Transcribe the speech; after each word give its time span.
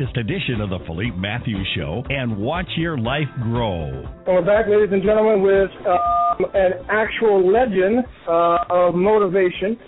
edition 0.00 0.60
of 0.60 0.70
the 0.70 0.78
Philippe 0.86 1.16
Matthews 1.16 1.68
Show 1.76 2.02
and 2.08 2.36
watch 2.36 2.66
your 2.76 2.98
life 2.98 3.28
grow. 3.42 3.90
And 4.26 4.26
we're 4.26 4.44
back, 4.44 4.66
ladies 4.66 4.88
and 4.90 5.02
gentlemen, 5.02 5.40
with 5.40 5.70
um, 5.86 6.46
an 6.54 6.72
actual 6.90 7.46
legend 7.46 8.04
uh, 8.28 8.64
of 8.70 8.94
motivation, 8.96 9.78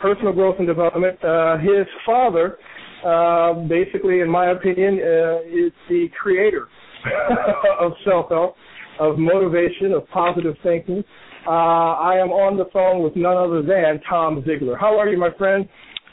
personal 0.00 0.32
growth 0.32 0.56
and 0.58 0.68
development. 0.68 1.18
Uh, 1.24 1.58
his 1.58 1.86
father, 2.04 2.58
uh, 3.04 3.66
basically, 3.66 4.20
in 4.20 4.30
my 4.30 4.52
opinion, 4.52 5.00
uh, 5.02 5.40
is 5.42 5.72
the 5.88 6.06
creator 6.20 6.68
of 7.80 7.92
self-help, 8.04 8.54
of 9.00 9.18
motivation, 9.18 9.92
of 9.92 10.08
positive 10.10 10.54
thinking. 10.62 11.02
Uh, 11.44 11.50
I 11.50 12.18
am 12.18 12.30
on 12.30 12.56
the 12.56 12.66
phone 12.72 13.02
with 13.02 13.16
none 13.16 13.36
other 13.36 13.62
than 13.62 14.00
Tom 14.08 14.44
Ziglar. 14.46 14.78
How 14.78 14.96
are 14.98 15.08
you, 15.08 15.18
my 15.18 15.30
friend? 15.36 15.68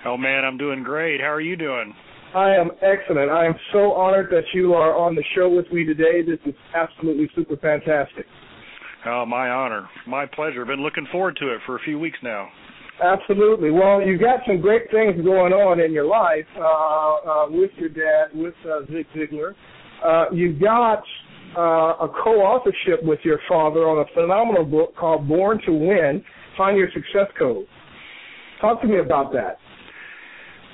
Oh 0.05 0.17
man, 0.17 0.43
I'm 0.43 0.57
doing 0.57 0.83
great. 0.83 1.21
How 1.21 1.31
are 1.31 1.41
you 1.41 1.55
doing? 1.55 1.93
I 2.35 2.55
am 2.55 2.71
excellent. 2.81 3.29
I 3.29 3.45
am 3.45 3.53
so 3.71 3.93
honored 3.93 4.29
that 4.31 4.43
you 4.53 4.73
are 4.73 4.95
on 4.95 5.13
the 5.13 5.23
show 5.35 5.49
with 5.49 5.71
me 5.71 5.85
today. 5.85 6.23
This 6.25 6.39
is 6.45 6.55
absolutely 6.75 7.29
super 7.35 7.57
fantastic. 7.57 8.25
Oh, 9.05 9.25
my 9.25 9.49
honor. 9.49 9.87
My 10.07 10.25
pleasure. 10.25 10.65
Been 10.65 10.81
looking 10.81 11.05
forward 11.11 11.37
to 11.41 11.53
it 11.53 11.59
for 11.65 11.75
a 11.75 11.79
few 11.79 11.99
weeks 11.99 12.17
now. 12.23 12.49
Absolutely. 13.03 13.69
Well, 13.69 14.01
you've 14.01 14.21
got 14.21 14.39
some 14.47 14.61
great 14.61 14.89
things 14.89 15.23
going 15.23 15.53
on 15.53 15.79
in 15.79 15.91
your 15.91 16.05
life 16.05 16.45
uh, 16.57 16.61
uh, 16.61 17.45
with 17.49 17.71
your 17.77 17.89
dad, 17.89 18.33
with 18.33 18.53
uh, 18.65 18.85
Zig 18.91 19.05
Ziglar. 19.15 19.53
Uh, 20.03 20.33
you've 20.33 20.59
got 20.59 21.03
uh, 21.57 22.05
a 22.05 22.09
co-authorship 22.23 23.03
with 23.03 23.19
your 23.23 23.39
father 23.47 23.81
on 23.81 23.99
a 23.99 24.13
phenomenal 24.13 24.65
book 24.65 24.95
called 24.95 25.27
Born 25.27 25.59
to 25.65 25.71
Win: 25.71 26.23
Find 26.57 26.77
Your 26.77 26.89
Success 26.93 27.31
Code. 27.37 27.65
Talk 28.61 28.81
to 28.81 28.87
me 28.87 28.99
about 28.99 29.33
that. 29.33 29.57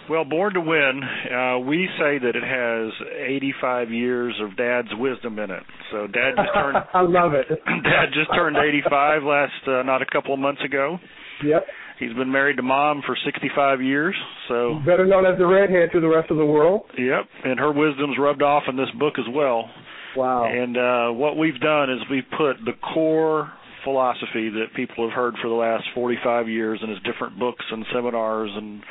Well, 0.09 0.25
Born 0.25 0.53
to 0.55 0.61
Win, 0.61 1.01
uh, 1.03 1.59
we 1.59 1.87
say 1.99 2.17
that 2.17 2.35
it 2.35 2.43
has 2.43 2.91
85 3.27 3.91
years 3.91 4.33
of 4.41 4.57
Dad's 4.57 4.89
wisdom 4.97 5.37
in 5.37 5.51
it. 5.51 5.63
So 5.91 6.07
Dad 6.07 6.31
just 6.35 6.49
turned. 6.53 6.77
I 6.93 7.01
love 7.01 7.33
it. 7.33 7.47
Dad 7.65 8.09
just 8.13 8.33
turned 8.33 8.57
85 8.57 9.23
last, 9.23 9.51
uh, 9.67 9.83
not 9.83 10.01
a 10.01 10.07
couple 10.11 10.33
of 10.33 10.39
months 10.39 10.61
ago. 10.65 10.97
Yep. 11.45 11.63
He's 11.99 12.13
been 12.13 12.31
married 12.31 12.55
to 12.57 12.63
Mom 12.63 13.03
for 13.05 13.15
65 13.23 13.81
years. 13.81 14.15
So 14.47 14.79
better 14.85 15.05
known 15.05 15.25
as 15.25 15.37
the 15.37 15.45
redhead 15.45 15.89
to 15.91 15.99
the 15.99 16.07
rest 16.07 16.31
of 16.31 16.37
the 16.37 16.45
world. 16.45 16.83
Yep, 16.97 17.25
and 17.43 17.59
her 17.59 17.71
wisdom's 17.71 18.17
rubbed 18.17 18.41
off 18.41 18.63
in 18.69 18.77
this 18.77 18.89
book 18.97 19.15
as 19.19 19.25
well. 19.33 19.69
Wow. 20.15 20.45
And 20.45 20.77
uh, 20.77 21.13
what 21.13 21.37
we've 21.37 21.59
done 21.59 21.91
is 21.91 21.99
we've 22.09 22.23
put 22.31 22.55
the 22.65 22.71
core 22.93 23.51
philosophy 23.83 24.49
that 24.49 24.67
people 24.75 25.07
have 25.07 25.15
heard 25.15 25.35
for 25.41 25.49
the 25.49 25.55
last 25.55 25.83
45 25.93 26.47
years 26.47 26.79
in 26.81 26.89
his 26.89 26.99
different 27.03 27.37
books 27.37 27.63
and 27.69 27.85
seminars 27.93 28.51
and 28.55 28.81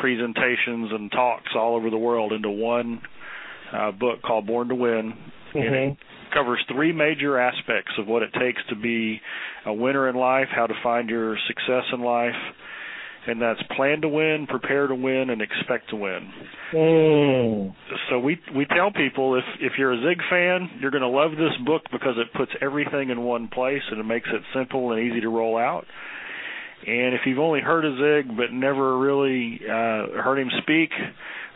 presentations 0.00 0.90
and 0.92 1.10
talks 1.10 1.52
all 1.54 1.76
over 1.76 1.90
the 1.90 1.98
world 1.98 2.32
into 2.32 2.50
one 2.50 3.00
uh, 3.72 3.92
book 3.92 4.22
called 4.22 4.46
Born 4.46 4.68
to 4.68 4.74
Win. 4.74 5.12
Mm-hmm. 5.54 5.58
And 5.58 5.74
it 5.74 5.98
covers 6.34 6.64
three 6.72 6.92
major 6.92 7.38
aspects 7.38 7.92
of 7.98 8.06
what 8.06 8.22
it 8.22 8.32
takes 8.38 8.60
to 8.68 8.76
be 8.76 9.20
a 9.66 9.72
winner 9.72 10.08
in 10.08 10.16
life, 10.16 10.48
how 10.54 10.66
to 10.66 10.74
find 10.82 11.08
your 11.08 11.36
success 11.46 11.84
in 11.92 12.00
life, 12.00 12.34
and 13.26 13.40
that's 13.40 13.60
plan 13.76 14.00
to 14.00 14.08
win, 14.08 14.46
prepare 14.48 14.86
to 14.86 14.94
win, 14.94 15.30
and 15.30 15.42
expect 15.42 15.90
to 15.90 15.96
win. 15.96 16.30
Mm. 16.72 17.74
So 18.08 18.18
we 18.18 18.40
we 18.56 18.64
tell 18.64 18.90
people 18.90 19.36
if 19.36 19.44
if 19.60 19.72
you're 19.78 19.92
a 19.92 20.02
Zig 20.02 20.20
fan, 20.30 20.70
you're 20.80 20.90
going 20.90 21.02
to 21.02 21.08
love 21.08 21.32
this 21.32 21.56
book 21.66 21.82
because 21.92 22.14
it 22.16 22.32
puts 22.36 22.52
everything 22.62 23.10
in 23.10 23.22
one 23.22 23.48
place 23.48 23.82
and 23.90 24.00
it 24.00 24.04
makes 24.04 24.28
it 24.32 24.42
simple 24.54 24.92
and 24.92 25.00
easy 25.00 25.20
to 25.20 25.28
roll 25.28 25.58
out. 25.58 25.84
And 26.86 27.14
if 27.14 27.20
you've 27.26 27.38
only 27.38 27.60
heard 27.60 27.84
of 27.84 27.94
Zig 27.98 28.36
but 28.36 28.52
never 28.52 28.98
really 28.98 29.60
uh, 29.64 30.22
heard 30.22 30.38
him 30.38 30.48
speak 30.62 30.90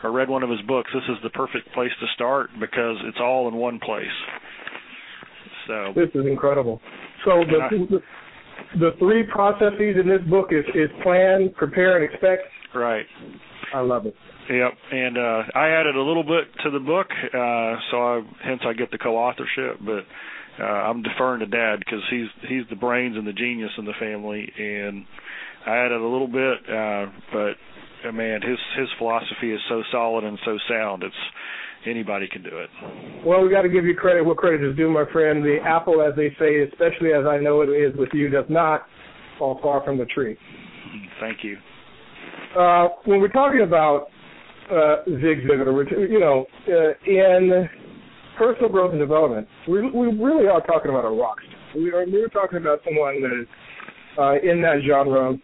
or 0.03 0.11
read 0.11 0.29
one 0.29 0.43
of 0.43 0.49
his 0.49 0.61
books, 0.61 0.91
this 0.93 1.03
is 1.09 1.17
the 1.23 1.31
perfect 1.31 1.73
place 1.73 1.91
to 1.99 2.05
start 2.13 2.49
because 2.59 2.97
it's 3.05 3.17
all 3.19 3.47
in 3.47 3.55
one 3.55 3.79
place. 3.79 4.05
So 5.67 5.93
this 5.95 6.09
is 6.13 6.27
incredible. 6.27 6.79
So 7.25 7.43
the 7.43 7.87
the, 7.87 7.99
the 8.79 8.91
three 8.99 9.23
processes 9.23 9.95
in 9.99 10.07
this 10.07 10.21
book 10.29 10.49
is 10.51 10.65
is 10.75 10.89
plan, 11.01 11.51
prepare, 11.55 12.01
and 12.01 12.11
expect. 12.11 12.43
Right. 12.73 13.05
I 13.73 13.79
love 13.79 14.05
it. 14.05 14.15
Yep, 14.49 14.73
and 14.91 15.17
uh, 15.17 15.41
I 15.55 15.69
added 15.69 15.95
a 15.95 16.01
little 16.01 16.23
bit 16.23 16.45
to 16.63 16.69
the 16.69 16.79
book, 16.79 17.07
uh, 17.09 17.81
so 17.89 17.97
I, 17.97 18.21
hence 18.43 18.61
I 18.63 18.73
get 18.73 18.91
the 18.91 18.99
co-authorship. 18.99 19.79
But 19.83 20.05
uh, 20.59 20.63
I'm 20.63 21.03
deferring 21.03 21.39
to 21.41 21.45
Dad 21.45 21.79
because 21.79 22.01
he's 22.09 22.27
he's 22.47 22.63
the 22.69 22.75
brains 22.75 23.17
and 23.17 23.27
the 23.27 23.33
genius 23.33 23.71
in 23.77 23.85
the 23.85 23.93
family, 23.99 24.51
and 24.57 25.05
I 25.65 25.77
added 25.77 25.99
a 25.99 26.07
little 26.07 26.27
bit, 26.27 26.57
uh, 26.69 27.05
but 27.33 28.07
uh, 28.07 28.11
man, 28.11 28.41
his 28.41 28.57
his 28.77 28.87
philosophy 28.97 29.51
is 29.51 29.59
so 29.67 29.83
solid 29.91 30.23
and 30.23 30.37
so 30.45 30.57
sound. 30.69 31.03
It's 31.03 31.15
anybody 31.85 32.27
can 32.31 32.43
do 32.43 32.51
it. 32.53 32.69
Well, 33.25 33.41
we 33.41 33.49
got 33.49 33.63
to 33.63 33.69
give 33.69 33.85
you 33.85 33.95
credit 33.95 34.23
where 34.23 34.35
credit 34.35 34.63
is 34.63 34.75
due, 34.75 34.89
my 34.89 35.05
friend. 35.11 35.43
The 35.43 35.57
apple, 35.65 36.01
as 36.01 36.15
they 36.15 36.29
say, 36.39 36.61
especially 36.61 37.13
as 37.13 37.25
I 37.25 37.37
know 37.37 37.61
it 37.61 37.69
is 37.69 37.95
with 37.97 38.09
you, 38.13 38.29
does 38.29 38.45
not 38.49 38.85
fall 39.37 39.59
far 39.61 39.83
from 39.83 39.97
the 39.97 40.05
tree. 40.05 40.37
Thank 41.19 41.43
you. 41.43 41.57
Uh, 42.57 42.89
when 43.05 43.19
we're 43.19 43.27
talking 43.27 43.61
about 43.61 44.07
uh, 44.71 45.03
Zig 45.05 45.45
Ziglar, 45.45 46.09
you 46.09 46.19
know, 46.19 46.45
uh, 46.67 46.93
in 47.05 47.69
personal 48.37 48.69
growth 48.69 48.91
and 48.91 48.99
development, 48.99 49.47
we, 49.67 49.81
we 49.91 50.07
really 50.07 50.47
are 50.47 50.61
talking 50.61 50.91
about 50.91 51.05
a 51.05 51.09
rock 51.09 51.37
star. 51.47 51.81
We 51.81 51.91
are 51.91 52.05
we're 52.05 52.29
talking 52.29 52.57
about 52.57 52.79
someone 52.85 53.21
that 53.21 53.41
is 53.41 53.47
uh, 54.17 54.49
in 54.49 54.61
that 54.61 54.79
genre, 54.87 55.35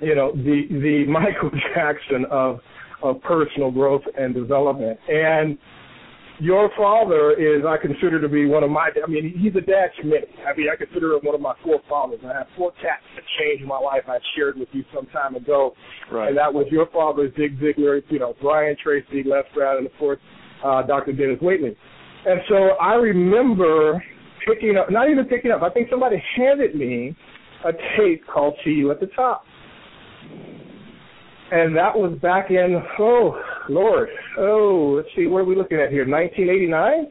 you 0.00 0.14
know, 0.14 0.32
the 0.32 0.62
the 0.70 1.04
Michael 1.08 1.50
Jackson 1.74 2.26
of 2.30 2.60
of 3.02 3.20
personal 3.22 3.70
growth 3.70 4.02
and 4.16 4.34
development. 4.34 4.98
And 5.08 5.58
your 6.40 6.70
father 6.76 7.32
is, 7.32 7.64
I 7.66 7.76
consider 7.82 8.20
to 8.20 8.28
be 8.28 8.46
one 8.46 8.62
of 8.62 8.70
my. 8.70 8.90
I 9.04 9.10
mean, 9.10 9.34
he's 9.36 9.54
a 9.56 9.60
dad 9.60 9.90
to 10.00 10.06
me. 10.06 10.18
I 10.46 10.56
mean, 10.56 10.68
I 10.72 10.76
consider 10.76 11.14
him 11.14 11.20
one 11.22 11.34
of 11.34 11.40
my 11.40 11.54
four 11.64 11.80
fathers. 11.88 12.20
I 12.24 12.32
have 12.32 12.46
four 12.56 12.70
cats 12.72 13.02
that 13.16 13.24
changed 13.40 13.64
my 13.66 13.78
life. 13.78 14.02
I 14.06 14.18
shared 14.36 14.56
with 14.56 14.68
you 14.72 14.84
some 14.94 15.06
time 15.06 15.34
ago, 15.34 15.74
right. 16.12 16.28
and 16.28 16.38
that 16.38 16.52
was 16.52 16.66
your 16.70 16.86
father, 16.90 17.28
Zig 17.36 17.58
Ziglar. 17.58 18.02
You 18.08 18.20
know, 18.20 18.34
Brian 18.40 18.76
Tracy, 18.82 19.24
Les 19.26 19.42
Brown, 19.54 19.78
and 19.78 19.86
of 19.86 19.92
course, 19.98 20.20
uh, 20.64 20.82
Dr. 20.82 21.12
Dennis 21.12 21.38
Waitley. 21.42 21.74
And 22.26 22.40
so 22.48 22.54
I 22.80 22.94
remember 22.94 24.02
picking 24.46 24.76
up, 24.76 24.90
not 24.90 25.10
even 25.10 25.24
picking 25.26 25.50
up. 25.50 25.62
I 25.62 25.70
think 25.70 25.88
somebody 25.90 26.22
handed 26.36 26.74
me 26.74 27.16
a 27.64 27.72
tape 27.96 28.26
called 28.26 28.54
"See 28.64 28.70
You 28.70 28.90
at 28.90 29.00
the 29.00 29.06
Top." 29.06 29.44
and 31.50 31.76
that 31.76 31.96
was 31.96 32.16
back 32.20 32.50
in 32.50 32.82
oh 32.98 33.40
Lord 33.68 34.08
oh 34.38 34.94
let's 34.96 35.08
see 35.16 35.26
what 35.26 35.38
are 35.38 35.44
we 35.44 35.56
looking 35.56 35.78
at 35.78 35.90
here 35.90 36.06
1989 36.06 37.10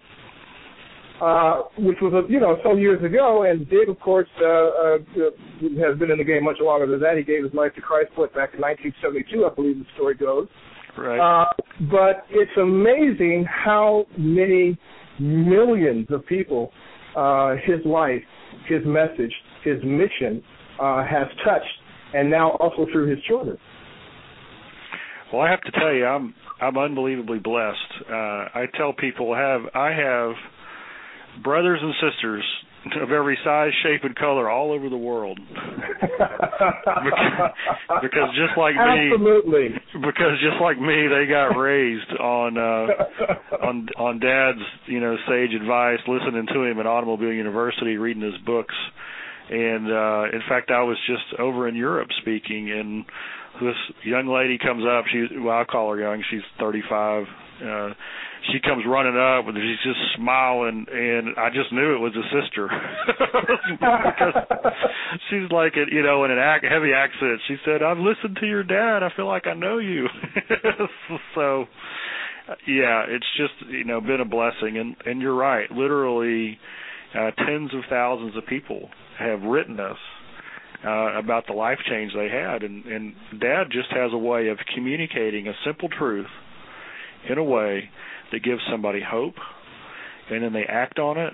uh, 1.19 1.62
which 1.80 1.98
was 2.01 2.25
you 2.30 2.39
know 2.39 2.57
some 2.63 2.77
years 2.77 3.04
ago 3.04 3.44
and 3.44 3.68
Dave 3.69 3.89
of 3.89 4.00
course 4.00 4.27
uh, 4.42 4.45
uh, 4.45 4.98
has 5.81 5.98
been 5.98 6.12
in 6.12 6.18
the 6.18 6.24
game 6.24 6.44
much 6.44 6.57
longer 6.62 6.86
than 6.86 7.00
that 7.00 7.18
he 7.18 7.24
gave 7.24 7.44
his 7.44 7.54
life 7.54 7.74
to 7.75 7.81
Christ 7.81 8.09
back 8.15 8.54
in 8.54 8.62
1972 8.62 9.45
I 9.45 9.54
believe 9.56 9.80
the 9.80 9.86
story 9.95 10.15
goes 10.15 10.48
right 10.98 11.19
uh, 11.19 11.45
but 11.89 12.25
it's 12.30 12.56
amazing 12.62 13.45
how 13.50 14.06
many 14.18 14.77
millions 15.19 16.07
of 16.09 16.25
people 16.25 16.71
uh, 17.15 17.55
his 17.65 17.83
life 17.85 18.21
his 18.67 18.81
message 18.85 19.33
his 19.63 19.77
mission 19.83 20.43
uh, 20.81 21.03
has 21.03 21.27
touched 21.45 21.65
and 22.13 22.29
now 22.29 22.51
also 22.59 22.85
through 22.91 23.09
his 23.09 23.23
children 23.25 23.57
well, 25.31 25.41
I 25.41 25.49
have 25.49 25.61
to 25.61 25.71
tell 25.71 25.93
you, 25.93 26.05
I'm 26.05 26.33
I'm 26.61 26.77
unbelievably 26.77 27.39
blessed. 27.39 27.91
Uh, 28.09 28.13
I 28.13 28.65
tell 28.77 28.93
people 28.93 29.35
have 29.35 29.61
I 29.75 29.91
have 29.91 31.43
brothers 31.43 31.79
and 31.81 31.93
sisters 31.95 32.43
of 33.01 33.11
every 33.11 33.37
size, 33.43 33.71
shape, 33.83 34.03
and 34.03 34.15
color 34.15 34.49
all 34.49 34.71
over 34.71 34.87
the 34.89 34.97
world. 34.97 35.39
because, 35.51 36.31
because 38.01 38.29
just 38.35 38.57
like 38.57 38.75
me 38.75 39.11
Absolutely. 39.11 39.69
me, 39.69 39.75
because 39.97 40.39
just 40.41 40.61
like 40.61 40.79
me, 40.79 41.07
they 41.07 41.25
got 41.29 41.57
raised 41.57 42.11
on 42.19 42.57
uh 42.57 42.88
on 43.63 43.88
on 43.97 44.19
dad's, 44.19 44.65
you 44.85 44.99
know, 44.99 45.15
sage 45.27 45.53
advice, 45.53 45.99
listening 46.07 46.47
to 46.53 46.63
him 46.63 46.79
at 46.79 46.85
Automobile 46.85 47.33
University, 47.33 47.97
reading 47.97 48.23
his 48.23 48.38
books. 48.45 48.75
And 49.49 49.91
uh 49.91 50.23
in 50.33 50.41
fact 50.47 50.71
I 50.71 50.83
was 50.83 50.97
just 51.07 51.39
over 51.39 51.67
in 51.67 51.75
Europe 51.75 52.09
speaking 52.21 52.71
and 52.71 53.05
this 53.61 53.75
young 54.03 54.27
lady 54.27 54.57
comes 54.57 54.83
up, 54.85 55.05
she 55.11 55.38
well 55.39 55.57
I 55.59 55.63
call 55.65 55.91
her 55.91 55.99
young, 55.99 56.23
she's 56.29 56.41
35. 56.59 57.25
Uh 57.63 57.94
she 58.51 58.59
comes 58.62 58.83
running 58.88 59.18
up 59.18 59.48
and 59.48 59.57
she's 59.57 59.81
just 59.83 60.00
smiling 60.15 60.86
and 60.92 61.36
I 61.38 61.50
just 61.50 61.71
knew 61.74 61.95
it 61.95 62.00
was 62.00 62.13
a 62.15 62.24
sister. 62.42 62.69
Because 63.69 64.33
she's 65.30 65.51
like 65.51 65.75
it 65.75 65.89
you 65.92 66.04
know 66.04 66.24
in 66.25 66.31
an 66.31 66.39
ac- 66.39 66.68
heavy 66.69 66.92
accent. 66.94 67.39
She 67.48 67.56
said 67.65 67.81
I've 67.83 67.98
listened 67.98 68.38
to 68.42 68.48
your 68.48 68.63
dad. 68.63 69.04
I 69.04 69.09
feel 69.15 69.27
like 69.27 69.48
I 69.48 69.54
know 69.54 69.77
you. 69.80 70.07
So 71.36 71.65
yeah 72.68 73.04
it's 73.07 73.25
just 73.38 73.69
you 73.71 73.83
know 73.83 74.00
been 74.01 74.21
a 74.21 74.25
blessing. 74.25 74.77
And 74.77 74.95
and 75.06 75.21
you're 75.21 75.36
right. 75.36 75.69
Literally 75.71 76.57
uh 77.15 77.31
tens 77.45 77.74
of 77.74 77.81
thousands 77.89 78.36
of 78.38 78.45
people 78.45 78.89
have 79.19 79.42
written 79.42 79.80
us 79.80 79.98
uh 80.86 81.18
about 81.18 81.48
the 81.48 81.54
life 81.54 81.80
change 81.89 82.13
they 82.13 82.30
had. 82.30 82.63
And 82.63 82.86
and 82.86 83.13
dad 83.39 83.65
just 83.71 83.89
has 83.92 84.12
a 84.13 84.18
way 84.18 84.48
of 84.50 84.57
communicating 84.75 85.48
a 85.48 85.54
simple 85.65 85.89
truth 85.89 86.27
in 87.29 87.37
a 87.37 87.43
way 87.43 87.89
that 88.31 88.43
gives 88.43 88.61
somebody 88.71 89.01
hope, 89.01 89.35
and 90.29 90.43
then 90.43 90.53
they 90.53 90.63
act 90.67 90.99
on 90.99 91.17
it, 91.17 91.33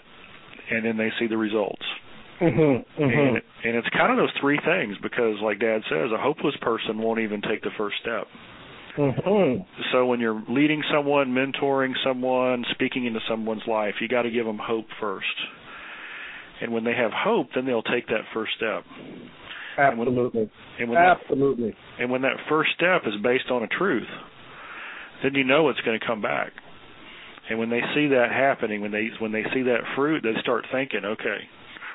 and 0.71 0.85
then 0.85 0.97
they 0.97 1.09
see 1.19 1.27
the 1.27 1.37
results. 1.37 1.83
Mm-hmm, 2.41 3.01
mm-hmm. 3.01 3.03
And, 3.03 3.37
and 3.63 3.75
it's 3.77 3.87
kind 3.89 4.11
of 4.11 4.17
those 4.17 4.33
three 4.41 4.59
things 4.65 4.95
because, 5.01 5.35
like 5.41 5.59
Dad 5.59 5.81
says, 5.89 6.09
a 6.13 6.21
hopeless 6.21 6.55
person 6.61 6.99
won't 6.99 7.19
even 7.19 7.41
take 7.41 7.61
the 7.61 7.69
first 7.77 7.95
step. 8.01 8.27
Mm-hmm. 8.97 9.63
So 9.91 10.05
when 10.05 10.19
you're 10.19 10.41
leading 10.49 10.83
someone, 10.93 11.33
mentoring 11.33 11.93
someone, 12.05 12.63
speaking 12.71 13.05
into 13.05 13.19
someone's 13.29 13.63
life, 13.67 13.95
you 14.01 14.07
got 14.07 14.23
to 14.23 14.31
give 14.31 14.45
them 14.45 14.59
hope 14.61 14.85
first. 14.99 15.25
And 16.61 16.71
when 16.71 16.83
they 16.83 16.93
have 16.93 17.11
hope, 17.13 17.47
then 17.55 17.65
they'll 17.65 17.83
take 17.83 18.07
that 18.07 18.21
first 18.33 18.51
step. 18.57 18.83
Absolutely. 19.77 20.51
And 20.79 20.89
when, 20.89 20.99
Absolutely. 20.99 21.71
That, 21.71 22.03
and 22.03 22.11
when 22.11 22.21
that 22.21 22.37
first 22.47 22.71
step 22.75 23.03
is 23.07 23.13
based 23.23 23.49
on 23.49 23.63
a 23.63 23.67
truth, 23.67 24.07
then 25.23 25.33
you 25.35 25.43
know 25.43 25.69
it's 25.69 25.81
going 25.81 25.99
to 25.99 26.05
come 26.05 26.21
back. 26.21 26.51
And 27.49 27.59
when 27.59 27.69
they 27.69 27.81
see 27.93 28.07
that 28.07 28.27
happening, 28.31 28.81
when 28.81 28.91
they 28.91 29.09
when 29.19 29.31
they 29.31 29.43
see 29.53 29.63
that 29.63 29.81
fruit, 29.95 30.23
they 30.23 30.39
start 30.41 30.65
thinking, 30.71 31.01
okay, 31.03 31.39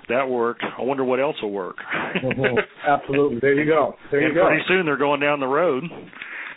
that 0.08 0.28
worked. 0.28 0.62
I 0.62 0.82
wonder 0.82 1.04
what 1.04 1.20
else 1.20 1.36
will 1.42 1.52
work. 1.52 1.76
mm-hmm. 2.22 2.58
Absolutely. 2.86 3.38
There 3.40 3.54
you 3.54 3.64
go. 3.64 3.94
There 4.10 4.20
and 4.20 4.34
you 4.34 4.40
go. 4.40 4.46
Pretty 4.46 4.62
soon 4.68 4.84
they're 4.84 4.98
going 4.98 5.20
down 5.20 5.40
the 5.40 5.46
road. 5.46 5.84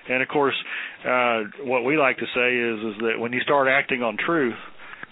And 0.09 0.21
of 0.21 0.27
course, 0.27 0.55
uh 1.05 1.43
what 1.63 1.85
we 1.85 1.97
like 1.97 2.17
to 2.17 2.25
say 2.35 2.57
is 2.57 2.95
is 2.95 3.01
that 3.01 3.19
when 3.19 3.33
you 3.33 3.39
start 3.41 3.67
acting 3.67 4.03
on 4.03 4.17
truth, 4.17 4.55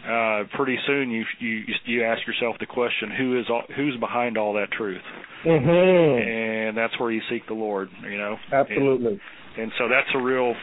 uh 0.06 0.44
pretty 0.56 0.78
soon 0.88 1.12
you 1.12 1.24
you 1.40 1.64
you 1.86 2.04
ask 2.04 2.26
yourself 2.28 2.58
the 2.60 2.66
question 2.66 3.12
who 3.18 3.40
is 3.40 3.46
all, 3.50 3.64
who's 3.76 3.98
behind 4.00 4.38
all 4.38 4.54
that 4.54 4.72
truth. 4.72 5.02
Mm-hmm. 5.46 6.28
And 6.28 6.78
that's 6.78 7.00
where 7.00 7.12
you 7.12 7.22
seek 7.30 7.48
the 7.48 7.54
Lord, 7.54 7.90
you 8.04 8.18
know. 8.18 8.36
Absolutely. 8.52 9.20
And, 9.56 9.64
and 9.64 9.72
so 9.78 9.88
that's 9.88 10.10
a 10.16 10.22
real 10.22 10.54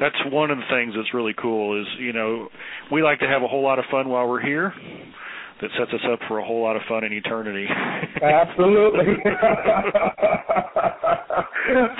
that's 0.00 0.16
one 0.26 0.50
of 0.50 0.58
the 0.58 0.64
things 0.70 0.94
that's 0.96 1.14
really 1.14 1.34
cool 1.40 1.80
is 1.80 1.86
you 1.98 2.12
know 2.12 2.48
we 2.90 3.02
like 3.02 3.20
to 3.20 3.26
have 3.26 3.42
a 3.42 3.48
whole 3.48 3.62
lot 3.62 3.78
of 3.78 3.84
fun 3.90 4.08
while 4.08 4.28
we're 4.28 4.42
here. 4.42 4.72
That 5.60 5.70
sets 5.78 5.92
us 5.94 6.00
up 6.12 6.18
for 6.26 6.38
a 6.38 6.44
whole 6.44 6.60
lot 6.62 6.74
of 6.74 6.82
fun 6.88 7.04
in 7.04 7.12
eternity. 7.12 7.66
Absolutely. 8.22 9.14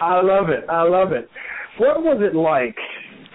I 0.02 0.20
love 0.22 0.48
it. 0.50 0.68
I 0.68 0.82
love 0.82 1.12
it. 1.12 1.28
What 1.78 2.02
was 2.02 2.18
it 2.20 2.36
like 2.36 2.76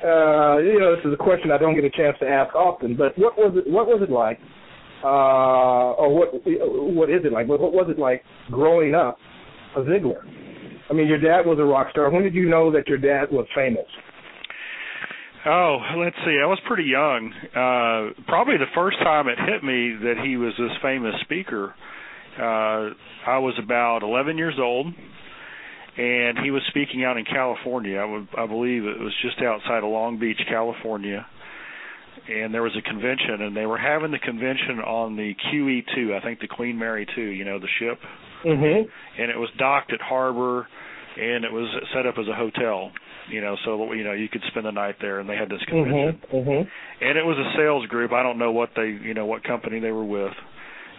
uh 0.03 0.57
you 0.59 0.79
know 0.79 0.95
this 0.95 1.03
is 1.03 1.11
a 1.13 1.17
question 1.17 1.51
i 1.51 1.57
don't 1.57 1.75
get 1.75 1.83
a 1.83 1.89
chance 1.89 2.15
to 2.21 2.25
ask 2.25 2.55
often 2.55 2.95
but 2.95 3.17
what 3.17 3.37
was 3.37 3.51
it 3.57 3.69
what 3.69 3.85
was 3.85 3.99
it 4.01 4.09
like 4.09 4.39
uh 5.03 5.91
or 5.99 6.15
what 6.15 6.29
what 6.95 7.09
is 7.09 7.19
it 7.25 7.33
like? 7.33 7.49
What, 7.49 7.59
what 7.59 7.73
was 7.73 7.87
it 7.89 7.99
like 7.99 8.23
growing 8.49 8.95
up 8.95 9.17
a 9.75 9.81
Ziglar 9.81 10.23
i 10.89 10.93
mean 10.93 11.07
your 11.07 11.19
dad 11.19 11.45
was 11.45 11.59
a 11.59 11.65
rock 11.65 11.87
star. 11.91 12.09
When 12.09 12.23
did 12.23 12.33
you 12.33 12.47
know 12.47 12.71
that 12.71 12.87
your 12.87 12.97
dad 12.97 13.25
was 13.29 13.45
famous 13.53 13.85
Oh, 15.45 15.77
let's 15.97 16.15
see. 16.25 16.37
I 16.41 16.45
was 16.45 16.59
pretty 16.67 16.83
young. 16.83 17.31
Uh 17.55 18.21
probably 18.27 18.57
the 18.57 18.71
first 18.75 18.97
time 18.99 19.27
it 19.27 19.37
hit 19.39 19.63
me 19.63 19.95
that 20.03 20.15
he 20.23 20.37
was 20.37 20.53
this 20.57 20.71
famous 20.81 21.15
speaker. 21.21 21.73
Uh 22.37 22.93
I 23.27 23.37
was 23.39 23.53
about 23.61 24.03
11 24.03 24.37
years 24.37 24.55
old 24.59 24.87
and 25.97 26.39
he 26.43 26.51
was 26.51 26.61
speaking 26.69 27.03
out 27.03 27.17
in 27.17 27.25
California. 27.25 27.97
I 27.97 28.05
would 28.05 28.27
I 28.37 28.47
believe 28.47 28.83
it 28.85 28.99
was 28.99 29.13
just 29.21 29.41
outside 29.41 29.83
of 29.83 29.89
Long 29.89 30.19
Beach, 30.19 30.39
California. 30.49 31.25
And 32.27 32.53
there 32.53 32.61
was 32.63 32.75
a 32.77 32.81
convention 32.81 33.41
and 33.41 33.55
they 33.55 33.65
were 33.65 33.77
having 33.77 34.11
the 34.11 34.19
convention 34.19 34.79
on 34.79 35.15
the 35.15 35.33
QE2, 35.47 36.15
I 36.15 36.21
think 36.21 36.41
the 36.41 36.47
Queen 36.47 36.77
Mary 36.77 37.07
2, 37.15 37.21
you 37.21 37.45
know, 37.45 37.59
the 37.59 37.67
ship. 37.79 37.99
Mhm. 38.43 38.89
And 39.17 39.31
it 39.31 39.37
was 39.39 39.49
docked 39.57 39.93
at 39.93 40.01
harbor 40.01 40.67
and 41.17 41.45
it 41.45 41.51
was 41.51 41.67
set 41.93 42.05
up 42.05 42.17
as 42.17 42.27
a 42.27 42.35
hotel 42.35 42.91
you 43.29 43.41
know, 43.41 43.55
so 43.65 43.93
you 43.93 44.03
know 44.03 44.13
you 44.13 44.27
could 44.29 44.41
spend 44.49 44.65
the 44.65 44.71
night 44.71 44.95
there, 45.01 45.19
and 45.19 45.29
they 45.29 45.35
had 45.35 45.49
this 45.49 45.61
convention, 45.67 46.21
mm-hmm, 46.21 46.35
mm-hmm. 46.35 47.05
and 47.05 47.17
it 47.17 47.25
was 47.25 47.37
a 47.37 47.57
sales 47.57 47.85
group. 47.87 48.11
I 48.11 48.23
don't 48.23 48.37
know 48.37 48.51
what 48.51 48.69
they, 48.75 48.87
you 48.87 49.13
know, 49.13 49.25
what 49.25 49.43
company 49.43 49.79
they 49.79 49.91
were 49.91 50.05
with, 50.05 50.33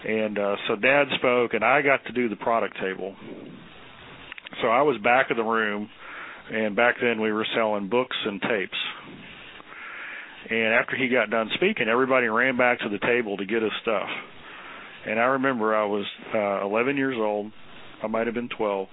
and 0.07 0.39
uh, 0.39 0.57
so 0.69 0.77
Dad 0.77 1.05
spoke, 1.19 1.55
and 1.55 1.65
I 1.65 1.83
got 1.83 2.05
to 2.07 2.13
do 2.13 2.29
the 2.29 2.37
product 2.37 2.77
table. 2.81 3.15
So 4.63 4.69
I 4.69 4.83
was 4.83 4.97
back 5.03 5.31
of 5.31 5.37
the 5.37 5.43
room, 5.43 5.89
and 6.53 6.75
back 6.75 6.97
then 7.01 7.21
we 7.21 7.33
were 7.33 7.47
selling 7.55 7.89
books 7.89 8.17
and 8.25 8.41
tapes. 8.43 8.79
And 10.51 10.75
after 10.75 10.97
he 10.97 11.09
got 11.09 11.31
done 11.31 11.51
speaking, 11.55 11.87
everybody 11.89 12.27
ran 12.27 12.57
back 12.57 12.81
to 12.81 12.89
the 12.89 12.99
table 12.99 13.37
to 13.37 13.45
get 13.45 13.63
his 13.63 13.71
stuff. 13.83 14.09
And 15.07 15.19
I 15.19 15.25
remember 15.25 15.75
I 15.75 15.85
was 15.85 16.05
uh 16.35 16.67
11 16.67 16.97
years 16.97 17.17
old. 17.19 17.53
I 18.03 18.07
might 18.07 18.27
have 18.27 18.35
been 18.35 18.49
12 18.49 18.89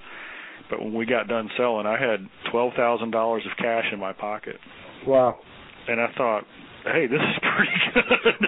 but 0.70 0.82
when 0.82 0.94
we 0.94 1.06
got 1.06 1.28
done 1.28 1.50
selling, 1.58 1.86
I 1.86 2.00
had 2.00 2.28
twelve 2.52 2.74
thousand 2.76 3.12
dollars 3.12 3.44
of 3.50 3.58
cash 3.58 3.86
in 3.92 4.00
my 4.00 4.14
pocket. 4.14 4.58
Wow. 5.06 5.40
And 5.88 6.02
I 6.02 6.08
thought, 6.18 6.44
hey, 6.92 7.08
this 7.08 7.20
is 7.20 7.38
pretty 7.56 7.78
good. 7.94 8.04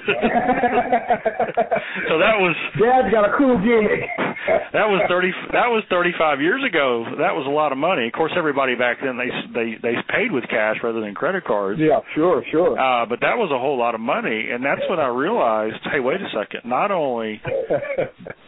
so 2.08 2.20
that 2.20 2.36
was 2.40 2.56
Dad's 2.80 3.12
got 3.12 3.26
a 3.28 3.34
cool 3.38 3.58
gig. 3.60 4.00
that 4.74 4.88
was 4.88 5.02
thirty. 5.08 5.32
That 5.52 5.68
was 5.70 5.84
thirty-five 5.90 6.42
years 6.42 6.64
ago. 6.68 7.06
That 7.18 7.36
was 7.36 7.46
a 7.48 7.52
lot 7.52 7.72
of 7.72 7.78
money. 7.78 8.08
Of 8.08 8.14
course, 8.14 8.32
everybody 8.38 8.76
back 8.76 8.98
then 9.04 9.18
they 9.18 9.30
they 9.54 9.76
they 9.82 9.96
paid 10.10 10.32
with 10.32 10.44
cash 10.50 10.78
rather 10.84 11.02
than 11.02 11.14
credit 11.16 11.46
cards. 11.46 11.80
Yeah, 11.82 12.00
sure, 12.16 12.44
sure. 12.52 12.80
Uh, 12.80 13.06
but 13.06 13.20
that 13.22 13.38
was 13.38 13.52
a 13.54 13.60
whole 13.60 13.78
lot 13.78 13.96
of 13.96 14.02
money, 14.02 14.50
and 14.52 14.64
that's 14.64 14.82
when 14.90 15.00
I 15.00 15.08
realized, 15.08 15.80
hey, 15.92 16.00
wait 16.00 16.22
a 16.22 16.30
second. 16.32 16.70
Not 16.70 16.92
only 16.92 17.42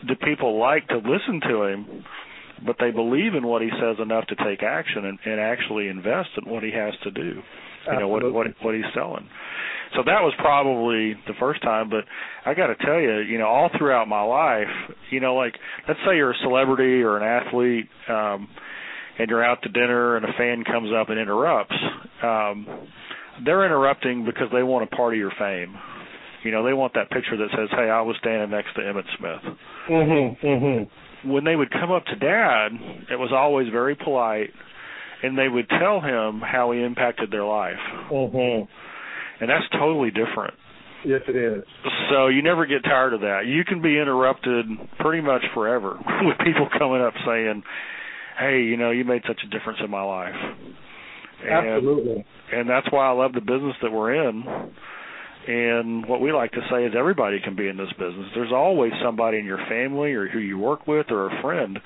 do 0.07 0.15
people 0.23 0.59
like 0.59 0.87
to 0.89 0.97
listen 0.97 1.41
to 1.49 1.63
him, 1.63 2.03
but 2.65 2.77
they 2.79 2.91
believe 2.91 3.35
in 3.35 3.45
what 3.45 3.61
he 3.61 3.69
says 3.79 3.97
enough 4.01 4.25
to 4.27 4.35
take 4.35 4.63
action 4.63 5.05
and, 5.05 5.19
and 5.25 5.39
actually 5.39 5.87
invest 5.87 6.29
in 6.37 6.51
what 6.51 6.63
he 6.63 6.71
has 6.71 6.93
to 7.03 7.11
do. 7.11 7.41
You 7.91 7.99
know 7.99 8.07
what 8.07 8.23
what 8.31 8.47
what 8.61 8.75
he's 8.75 8.85
selling. 8.93 9.27
So 9.95 10.03
that 10.05 10.21
was 10.21 10.33
probably 10.37 11.15
the 11.27 11.33
first 11.39 11.61
time, 11.63 11.89
but 11.89 12.05
I 12.45 12.53
got 12.53 12.67
to 12.67 12.75
tell 12.75 12.99
you, 12.99 13.19
you 13.19 13.37
know, 13.37 13.47
all 13.47 13.69
throughout 13.77 14.07
my 14.07 14.21
life, 14.21 14.69
you 15.09 15.19
know, 15.19 15.35
like 15.35 15.55
let's 15.87 15.99
say 16.05 16.15
you're 16.15 16.31
a 16.31 16.37
celebrity 16.43 17.01
or 17.01 17.17
an 17.17 17.23
athlete, 17.23 17.89
um, 18.07 18.47
and 19.19 19.29
you're 19.29 19.43
out 19.43 19.61
to 19.63 19.69
dinner 19.69 20.15
and 20.15 20.25
a 20.25 20.33
fan 20.37 20.63
comes 20.63 20.91
up 20.93 21.09
and 21.09 21.19
interrupts. 21.19 21.75
Um, 22.23 22.67
they're 23.43 23.65
interrupting 23.65 24.25
because 24.25 24.47
they 24.53 24.63
want 24.63 24.83
a 24.91 24.95
part 24.95 25.13
of 25.13 25.19
your 25.19 25.31
fame. 25.37 25.75
You 26.43 26.51
know, 26.51 26.63
they 26.63 26.73
want 26.73 26.93
that 26.95 27.09
picture 27.11 27.37
that 27.37 27.49
says, 27.55 27.69
"Hey, 27.71 27.89
I 27.89 28.01
was 28.01 28.15
standing 28.17 28.49
next 28.49 28.73
to 28.75 28.81
Emmitt 28.81 29.05
Smith." 29.17 29.41
Mhm. 29.87 30.39
Mhm 30.39 30.89
when 31.23 31.43
they 31.43 31.55
would 31.55 31.71
come 31.71 31.91
up 31.91 32.05
to 32.05 32.15
dad, 32.15 32.71
it 33.11 33.19
was 33.19 33.31
always 33.33 33.67
very 33.69 33.95
polite, 33.95 34.49
and 35.23 35.37
they 35.37 35.47
would 35.47 35.69
tell 35.69 35.99
him 36.01 36.41
how 36.41 36.71
he 36.71 36.81
impacted 36.81 37.31
their 37.31 37.43
life. 37.43 37.79
Mm-hmm. 38.09 38.65
And 39.41 39.49
that's 39.49 39.65
totally 39.71 40.09
different. 40.09 40.53
Yes, 41.05 41.21
it 41.27 41.35
is. 41.35 41.63
So 42.11 42.27
you 42.27 42.43
never 42.43 42.67
get 42.67 42.83
tired 42.83 43.13
of 43.13 43.21
that. 43.21 43.45
You 43.47 43.63
can 43.63 43.81
be 43.81 43.97
interrupted 43.99 44.65
pretty 44.99 45.21
much 45.21 45.41
forever 45.53 45.97
with 46.21 46.37
people 46.45 46.69
coming 46.77 47.01
up 47.01 47.13
saying, 47.25 47.63
"Hey, 48.37 48.61
you 48.61 48.77
know, 48.77 48.91
you 48.91 49.03
made 49.03 49.23
such 49.27 49.41
a 49.43 49.49
difference 49.49 49.79
in 49.83 49.89
my 49.89 50.03
life." 50.03 50.35
And, 51.43 51.67
Absolutely. 51.67 52.23
And 52.53 52.69
that's 52.69 52.85
why 52.91 53.07
I 53.07 53.11
love 53.13 53.33
the 53.33 53.41
business 53.41 53.73
that 53.81 53.91
we're 53.91 54.29
in 54.29 54.43
and 55.47 56.07
what 56.07 56.21
we 56.21 56.31
like 56.31 56.51
to 56.51 56.61
say 56.71 56.85
is 56.85 56.93
everybody 56.97 57.39
can 57.43 57.55
be 57.55 57.67
in 57.67 57.77
this 57.77 57.91
business. 57.93 58.27
There's 58.35 58.51
always 58.53 58.91
somebody 59.03 59.39
in 59.39 59.45
your 59.45 59.59
family 59.69 60.13
or 60.13 60.27
who 60.27 60.39
you 60.39 60.57
work 60.57 60.87
with 60.87 61.07
or 61.09 61.27
a 61.27 61.41
friend 61.41 61.77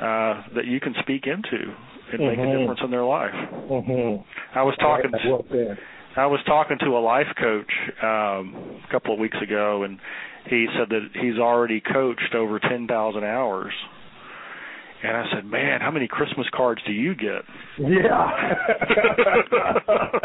uh, 0.00 0.42
that 0.54 0.66
you 0.66 0.80
can 0.80 0.94
speak 1.00 1.26
into 1.26 1.74
and 2.12 2.20
mm-hmm. 2.20 2.26
make 2.26 2.38
a 2.38 2.58
difference 2.58 2.80
in 2.84 2.90
their 2.90 3.04
life. 3.04 3.34
Mm-hmm. 3.34 4.58
I 4.58 4.62
was 4.62 4.74
talking. 4.78 5.10
Well 5.12 5.76
I 6.16 6.26
was 6.26 6.40
talking 6.46 6.78
to 6.80 6.96
a 6.96 7.00
life 7.00 7.26
coach 7.38 7.70
um, 8.02 8.80
a 8.88 8.90
couple 8.90 9.12
of 9.12 9.20
weeks 9.20 9.36
ago, 9.42 9.82
and 9.82 9.98
he 10.48 10.66
said 10.78 10.88
that 10.88 11.08
he's 11.20 11.38
already 11.38 11.82
coached 11.82 12.34
over 12.34 12.58
ten 12.58 12.86
thousand 12.86 13.24
hours. 13.24 13.72
And 15.06 15.16
I 15.16 15.24
said, 15.32 15.44
"Man, 15.46 15.80
how 15.80 15.92
many 15.92 16.08
Christmas 16.08 16.46
cards 16.52 16.82
do 16.84 16.92
you 16.92 17.14
get?" 17.14 17.42
Yeah, 17.78 18.54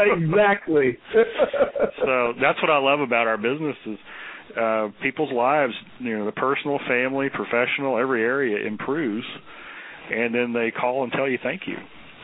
exactly. 0.00 0.98
so 1.12 2.32
that's 2.40 2.60
what 2.60 2.70
I 2.70 2.78
love 2.78 3.00
about 3.00 3.28
our 3.28 3.36
business 3.36 3.76
is 3.86 3.98
uh 4.58 4.88
people's 5.00 5.32
lives, 5.32 5.72
you 6.00 6.18
know, 6.18 6.26
the 6.26 6.32
personal, 6.32 6.80
family, 6.88 7.28
professional, 7.32 7.96
every 7.96 8.22
area 8.22 8.66
improves, 8.66 9.26
and 10.10 10.34
then 10.34 10.52
they 10.52 10.72
call 10.72 11.04
and 11.04 11.12
tell 11.12 11.28
you 11.28 11.38
thank 11.42 11.62
you, 11.66 11.76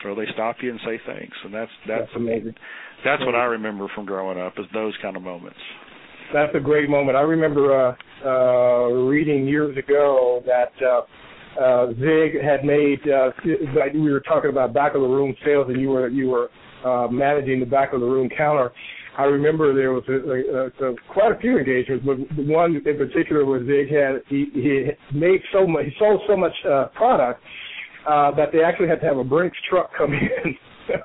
or 0.03 0.15
they 0.15 0.29
stop 0.33 0.57
you 0.61 0.71
and 0.71 0.79
say 0.85 0.99
thanks, 1.07 1.37
and 1.45 1.53
that's 1.53 1.71
that's, 1.87 2.01
that's 2.01 2.15
amazing. 2.17 2.55
That's 3.05 3.25
what 3.25 3.35
I 3.35 3.45
remember 3.45 3.87
from 3.95 4.05
growing 4.05 4.37
up 4.37 4.53
is 4.57 4.65
those 4.73 4.93
kind 5.01 5.15
of 5.15 5.23
moments. 5.23 5.59
That's 6.33 6.53
a 6.55 6.59
great 6.59 6.89
moment. 6.89 7.17
I 7.17 7.21
remember 7.21 7.71
uh, 7.73 7.95
uh, 8.27 8.87
reading 8.89 9.47
years 9.47 9.77
ago 9.77 10.43
that 10.45 10.73
uh, 10.85 11.01
uh, 11.59 11.87
Zig 11.99 12.41
had 12.43 12.63
made. 12.65 12.99
Uh, 13.07 13.31
like 13.77 13.93
we 13.93 14.11
were 14.11 14.21
talking 14.21 14.49
about 14.49 14.73
back 14.73 14.95
of 14.95 15.01
the 15.01 15.07
room 15.07 15.35
sales, 15.45 15.67
and 15.69 15.79
you 15.79 15.89
were 15.89 16.07
you 16.09 16.29
were 16.29 16.49
uh, 16.85 17.07
managing 17.07 17.59
the 17.59 17.65
back 17.65 17.93
of 17.93 18.01
the 18.01 18.05
room 18.05 18.29
counter. 18.35 18.71
I 19.17 19.23
remember 19.23 19.73
there 19.73 19.91
was 19.91 20.03
a, 20.07 20.13
a, 20.13 20.91
a, 20.91 20.95
quite 21.11 21.33
a 21.35 21.39
few 21.39 21.57
engagements, 21.57 22.05
but 22.05 22.17
the 22.37 22.43
one 22.43 22.75
in 22.77 22.97
particular 22.97 23.43
was 23.43 23.63
Zig 23.67 23.91
had 23.91 24.21
he, 24.29 24.47
he 24.53 24.91
made 25.17 25.41
so 25.51 25.67
much, 25.67 25.85
he 25.85 25.91
sold 25.99 26.21
so 26.25 26.37
much 26.37 26.53
uh, 26.63 26.85
product 26.95 27.41
uh, 28.07 28.31
that 28.35 28.53
they 28.53 28.63
actually 28.63 28.87
had 28.87 29.01
to 29.01 29.07
have 29.07 29.17
a 29.17 29.23
Brinks 29.23 29.57
truck 29.69 29.91
come 29.97 30.13
in 30.45 30.55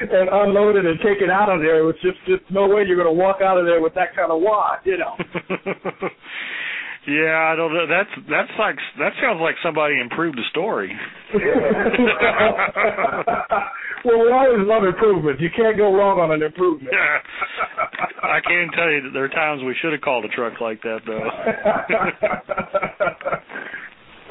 and 0.00 0.28
unload 0.30 0.76
it 0.76 0.86
and 0.86 0.98
take 1.00 1.20
it 1.20 1.30
out 1.30 1.48
of 1.48 1.60
there. 1.60 1.80
It 1.80 1.84
was 1.84 1.96
just 2.02 2.18
just 2.26 2.42
no 2.50 2.68
way 2.68 2.84
you're 2.86 2.96
going 2.96 3.08
to 3.08 3.20
walk 3.20 3.40
out 3.42 3.58
of 3.58 3.64
there 3.66 3.80
with 3.80 3.94
that 3.94 4.14
kind 4.14 4.30
of 4.30 4.40
wad, 4.40 4.78
you 4.84 4.98
know. 4.98 5.16
Yeah, 7.08 7.48
I 7.52 7.56
don't 7.56 7.72
know. 7.72 7.86
That's 7.88 8.10
that's 8.28 8.52
like 8.58 8.76
that 8.98 9.12
sounds 9.22 9.40
like 9.40 9.54
somebody 9.62 9.98
improved 9.98 10.36
the 10.36 10.44
story. 10.50 10.92
well, 14.04 14.20
we 14.20 14.28
always 14.30 14.68
love 14.68 14.84
improvements. 14.84 15.40
You 15.40 15.48
can't 15.56 15.78
go 15.78 15.94
wrong 15.94 16.20
on 16.20 16.30
an 16.30 16.42
improvement. 16.42 16.92
I 18.22 18.40
can 18.44 18.68
tell 18.76 18.90
you 18.92 19.00
that 19.02 19.10
there 19.14 19.24
are 19.24 19.28
times 19.32 19.62
we 19.64 19.74
should 19.80 19.92
have 19.92 20.02
called 20.02 20.26
a 20.26 20.28
truck 20.28 20.60
like 20.60 20.82
that, 20.82 21.00
though. 21.06 21.24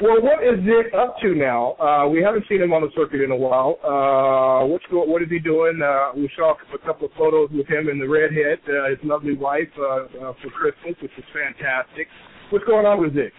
well, 0.00 0.22
what 0.22 0.38
is 0.38 0.62
Zig 0.62 0.94
up 0.94 1.16
to 1.22 1.34
now? 1.34 1.74
Uh, 1.74 2.06
we 2.08 2.22
haven't 2.22 2.44
seen 2.48 2.62
him 2.62 2.72
on 2.72 2.82
the 2.82 2.90
circuit 2.94 3.20
in 3.20 3.32
a 3.32 3.36
while. 3.36 3.78
Uh, 3.82 4.64
what's 4.66 4.86
go- 4.92 5.04
what 5.10 5.22
is 5.22 5.28
he 5.28 5.40
doing? 5.40 5.82
Uh, 5.82 6.12
we 6.14 6.30
saw 6.36 6.54
a 6.54 6.78
couple 6.86 7.06
of 7.06 7.12
photos 7.18 7.50
with 7.50 7.66
him 7.66 7.88
and 7.88 8.00
the 8.00 8.08
redhead, 8.08 8.60
uh, 8.70 8.90
his 8.90 8.98
lovely 9.02 9.34
wife, 9.34 9.68
uh, 9.76 10.30
uh, 10.30 10.32
for 10.40 10.50
Christmas, 10.54 10.94
which 11.02 11.12
is 11.18 11.24
fantastic. 11.34 12.06
What's 12.50 12.64
going 12.64 12.86
on 12.86 13.00
with 13.00 13.14
Zig? 13.14 13.32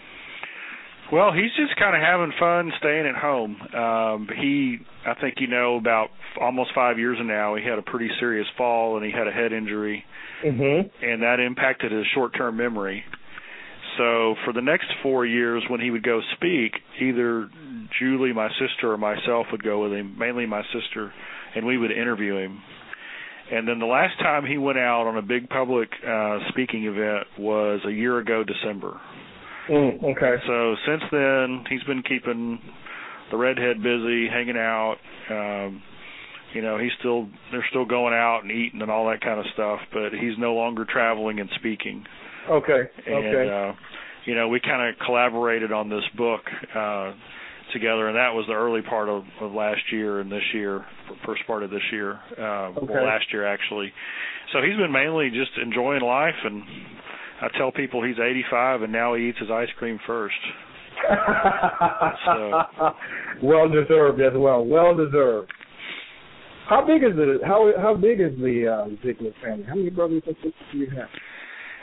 Well, 1.12 1.34
he's 1.34 1.52
just 1.58 1.78
kind 1.78 1.94
of 1.94 2.02
having 2.02 2.32
fun 2.40 2.72
staying 2.80 3.06
at 3.06 3.16
home. 3.16 3.58
Um, 3.76 4.30
he, 4.40 4.78
I 5.06 5.20
think 5.20 5.36
you 5.40 5.48
know, 5.48 5.76
about 5.76 6.08
almost 6.40 6.72
five 6.74 6.98
years 6.98 7.18
now, 7.22 7.56
he 7.56 7.64
had 7.64 7.78
a 7.78 7.82
pretty 7.82 8.10
serious 8.20 8.48
fall 8.58 8.96
and 8.96 9.06
he 9.06 9.12
had 9.12 9.28
a 9.28 9.32
head 9.32 9.52
injury, 9.52 10.06
mm-hmm. 10.46 11.06
and 11.06 11.22
that 11.22 11.42
impacted 11.46 11.92
his 11.92 12.06
short-term 12.16 12.56
memory. 12.56 13.04
So 13.98 14.36
for 14.46 14.54
the 14.54 14.62
next 14.62 14.88
four 15.04 15.26
years, 15.26 15.64
when 15.70 15.82
he 15.82 15.92
would 15.92 16.04
go 16.04 16.22
speak, 16.38 16.76
either 17.02 17.50
Julie, 18.00 18.32
my 18.32 18.48
sister, 18.52 18.94
or 18.94 18.98
myself 18.98 19.48
would 19.52 19.64
go 19.64 19.84
with 19.84 19.92
him. 19.92 20.16
Mainly 20.18 20.46
my 20.46 20.64
sister, 20.74 21.12
and 21.56 21.66
we 21.66 21.78
would 21.78 21.92
interview 21.92 22.38
him. 22.38 22.62
And 23.52 23.68
then 23.68 23.80
the 23.80 23.86
last 23.86 24.18
time 24.20 24.46
he 24.46 24.58
went 24.58 24.78
out 24.78 25.08
on 25.08 25.18
a 25.18 25.22
big 25.22 25.50
public 25.50 25.90
uh, 26.08 26.40
speaking 26.50 26.86
event 26.86 27.28
was 27.38 27.82
a 27.86 27.92
year 27.92 28.18
ago, 28.20 28.44
December. 28.44 29.00
Mm, 29.70 30.04
okay. 30.04 30.36
So 30.48 30.76
since 30.88 31.04
then, 31.12 31.66
he's 31.70 31.84
been 31.84 32.02
keeping 32.02 32.60
the 33.30 33.38
redhead 33.38 33.84
busy, 33.84 34.28
hanging 34.28 34.58
out. 34.58 34.96
Um, 35.30 35.84
you 36.54 36.62
know, 36.62 36.78
he's 36.78 36.92
still 37.00 37.28
they're 37.52 37.66
still 37.70 37.86
going 37.86 38.14
out 38.14 38.40
and 38.44 38.52
eating 38.52 38.82
and 38.82 38.90
all 38.90 39.10
that 39.10 39.22
kind 39.22 39.40
of 39.40 39.46
stuff, 39.54 39.80
but 39.94 40.12
he's 40.14 40.38
no 40.38 40.54
longer 40.54 40.86
traveling 40.86 41.40
and 41.40 41.50
speaking. 41.56 42.06
Okay. 42.50 42.84
And, 43.06 43.16
okay. 43.16 43.50
Uh, 43.50 43.74
you 44.26 44.36
know, 44.36 44.48
we 44.48 44.60
kind 44.60 44.90
of 44.90 45.00
collaborated 45.06 45.72
on 45.72 45.90
this 45.90 46.04
book 46.16 46.42
uh, 46.76 47.14
together, 47.74 48.08
and 48.08 48.16
that 48.16 48.34
was 48.34 48.46
the 48.48 48.54
early 48.54 48.82
part 48.82 49.10
of, 49.10 49.24
of 49.42 49.52
last 49.52 49.82
year 49.92 50.20
and 50.20 50.32
this 50.32 50.44
year, 50.54 50.86
first 51.26 51.42
part 51.48 51.64
of 51.64 51.70
this 51.70 51.82
year, 51.92 52.20
uh, 52.38 52.70
okay. 52.78 52.94
well, 52.94 53.06
last 53.06 53.26
year 53.32 53.46
actually. 53.46 53.92
So 54.54 54.60
he's 54.62 54.78
been 54.78 54.92
mainly 54.92 55.30
just 55.30 55.52
enjoying 55.62 56.02
life, 56.02 56.36
and 56.44 56.64
I 57.42 57.48
tell 57.58 57.72
people 57.72 58.04
he's 58.06 58.20
85, 58.20 58.84
and 58.84 58.92
now 58.92 59.16
he 59.16 59.30
eats 59.30 59.40
his 59.40 59.50
ice 59.52 59.70
cream 59.78 60.00
first. 60.06 60.36
so. 62.26 62.62
Well 63.42 63.68
deserved 63.70 64.22
as 64.22 64.34
well. 64.36 64.64
Well 64.64 64.96
deserved. 64.96 65.52
How 66.70 66.86
big 66.86 67.04
is 67.04 67.16
the 67.16 67.40
how 67.44 67.72
how 67.82 67.96
big 67.96 68.22
is 68.22 68.38
the 68.38 68.68
uh, 68.68 69.06
Ziglar 69.06 69.34
family? 69.42 69.66
How 69.68 69.76
many 69.76 69.90
brothers 69.90 70.22
and 70.28 70.36
sisters 70.36 70.54
do 70.72 70.78
you 70.78 70.90
have? 70.92 71.10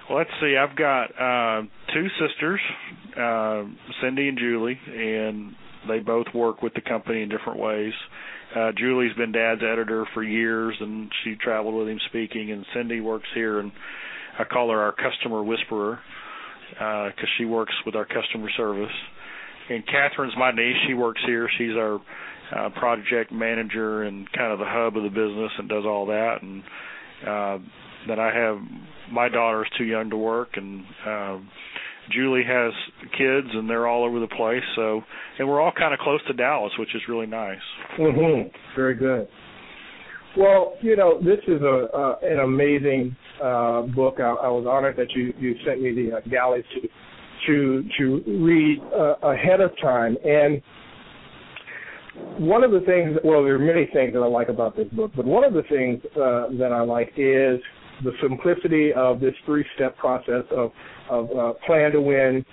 Well, 0.08 0.18
let's 0.18 0.30
see. 0.40 0.56
I've 0.56 0.76
got 0.76 1.06
uh, 1.20 1.62
two 1.92 2.06
sisters, 2.20 2.60
uh, 3.20 3.64
Cindy 4.00 4.28
and 4.28 4.38
Julie, 4.38 4.78
and 4.86 5.52
they 5.88 6.00
both 6.00 6.26
work 6.34 6.62
with 6.62 6.74
the 6.74 6.80
company 6.80 7.22
in 7.22 7.28
different 7.28 7.58
ways. 7.58 7.92
Uh, 8.54 8.72
Julie's 8.76 9.14
been 9.16 9.32
Dad's 9.32 9.62
editor 9.62 10.06
for 10.14 10.22
years, 10.22 10.74
and 10.80 11.10
she 11.24 11.34
traveled 11.36 11.74
with 11.74 11.88
him 11.88 12.00
speaking. 12.08 12.50
And 12.50 12.64
Cindy 12.74 13.00
works 13.00 13.28
here, 13.34 13.60
and 13.60 13.72
I 14.38 14.44
call 14.44 14.70
her 14.70 14.80
our 14.80 14.92
customer 14.92 15.42
whisperer 15.42 15.98
because 16.70 17.12
uh, 17.18 17.36
she 17.38 17.44
works 17.44 17.74
with 17.84 17.94
our 17.94 18.06
customer 18.06 18.48
service. 18.56 18.92
And 19.70 19.84
Catherine's 19.86 20.34
my 20.38 20.50
niece. 20.50 20.76
She 20.86 20.94
works 20.94 21.20
here. 21.26 21.48
She's 21.58 21.76
our 21.76 22.00
uh, 22.56 22.70
project 22.78 23.32
manager 23.32 24.04
and 24.04 24.30
kind 24.32 24.52
of 24.52 24.58
the 24.58 24.64
hub 24.66 24.96
of 24.96 25.02
the 25.02 25.10
business 25.10 25.52
and 25.58 25.68
does 25.68 25.84
all 25.84 26.06
that. 26.06 26.36
And 26.40 26.62
uh, 27.26 27.58
then 28.06 28.18
I 28.18 28.32
have 28.34 28.58
my 29.12 29.28
daughter's 29.28 29.68
too 29.76 29.84
young 29.84 30.10
to 30.10 30.16
work, 30.16 30.50
and 30.54 30.84
uh, 31.06 31.38
Julie 32.12 32.44
has 32.46 32.72
kids, 33.16 33.48
and 33.52 33.68
they're 33.68 33.86
all 33.86 34.04
over 34.04 34.20
the 34.20 34.28
place. 34.28 34.62
So, 34.76 35.02
and 35.38 35.48
we're 35.48 35.60
all 35.60 35.72
kind 35.76 35.92
of 35.92 36.00
close 36.00 36.20
to 36.26 36.32
Dallas, 36.32 36.72
which 36.78 36.94
is 36.94 37.02
really 37.08 37.26
nice. 37.26 37.58
Mm-hmm. 37.98 38.48
Very 38.76 38.94
good. 38.94 39.28
Well, 40.36 40.74
you 40.82 40.96
know, 40.96 41.18
this 41.18 41.40
is 41.48 41.60
a 41.62 41.88
uh, 41.94 42.16
an 42.22 42.40
amazing 42.40 43.16
uh, 43.42 43.82
book. 43.82 44.16
I, 44.18 44.30
I 44.30 44.48
was 44.48 44.66
honored 44.68 44.96
that 44.96 45.10
you 45.14 45.32
you 45.38 45.54
sent 45.66 45.80
me 45.82 45.94
the 45.94 46.18
uh, 46.18 46.20
galleys 46.30 46.64
to 46.74 46.88
to 47.46 47.84
to 47.98 48.44
read 48.44 48.80
uh, 48.94 49.14
ahead 49.28 49.60
of 49.60 49.70
time. 49.80 50.16
And 50.24 50.62
one 52.38 52.62
of 52.64 52.70
the 52.70 52.80
things, 52.80 53.16
well, 53.24 53.42
there 53.42 53.54
are 53.54 53.58
many 53.58 53.88
things 53.92 54.12
that 54.12 54.20
I 54.20 54.26
like 54.26 54.48
about 54.48 54.76
this 54.76 54.88
book, 54.88 55.12
but 55.16 55.24
one 55.24 55.44
of 55.44 55.52
the 55.52 55.62
things 55.62 56.00
uh, 56.12 56.56
that 56.58 56.72
I 56.72 56.82
like 56.82 57.12
is 57.16 57.60
the 58.04 58.12
simplicity 58.22 58.92
of 58.92 59.20
this 59.20 59.34
three-step 59.44 59.96
process 59.96 60.44
of 60.50 60.70
of 61.10 61.30
uh, 61.30 61.52
plan 61.66 61.92
to 61.92 62.00
win, 62.00 62.44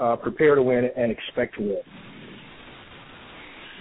uh, 0.00 0.16
prepare 0.16 0.54
to 0.54 0.62
win, 0.62 0.88
and 0.96 1.10
expect 1.10 1.56
to 1.56 1.62
win. 1.62 1.82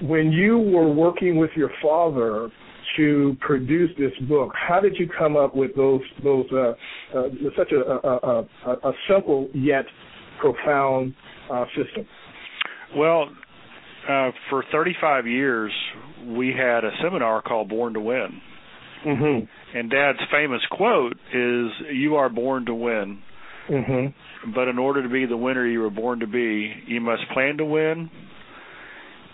When 0.10 0.32
you 0.32 0.58
were 0.58 0.92
working 0.92 1.38
with 1.38 1.52
your 1.56 1.70
father 1.82 2.50
to 2.98 3.38
produce 3.40 3.92
this 3.98 4.12
book, 4.28 4.52
how 4.56 4.80
did 4.80 4.96
you 4.98 5.08
come 5.18 5.38
up 5.38 5.56
with 5.56 5.76
those 5.76 6.02
those 6.24 6.46
uh, 6.52 6.74
uh, 7.18 7.24
such 7.58 7.72
a, 7.72 8.08
a, 8.08 8.46
a, 8.68 8.72
a 8.90 8.92
simple 9.10 9.50
yet 9.54 9.86
profound 10.40 11.14
uh, 11.52 11.66
system? 11.76 12.06
Well, 12.96 13.30
uh, 14.10 14.32
for 14.50 14.64
35 14.72 15.28
years, 15.28 15.72
we 16.28 16.50
had 16.50 16.84
a 16.84 16.92
seminar 17.02 17.42
called 17.42 17.70
Born 17.70 17.94
to 17.94 18.00
Win. 18.00 18.42
Mm-hmm. 19.06 19.46
And 19.76 19.92
Dad's 19.92 20.20
famous 20.32 20.62
quote 20.72 21.18
is, 21.34 21.72
"You 21.92 22.16
are 22.16 22.30
born 22.30 22.66
to 22.68 22.74
win." 22.74 23.22
Mm-hmm. 23.70 24.52
But 24.54 24.68
in 24.70 24.80
order 24.80 25.04
to 25.04 25.10
be 25.10 25.26
the 25.26 25.38
winner 25.38 25.68
you 25.68 25.82
were 25.82 25.90
born 25.90 26.20
to 26.22 26.28
be, 26.28 26.72
you 26.88 27.02
must 27.02 27.24
plan 27.34 27.58
to 27.58 27.66
win, 27.66 28.10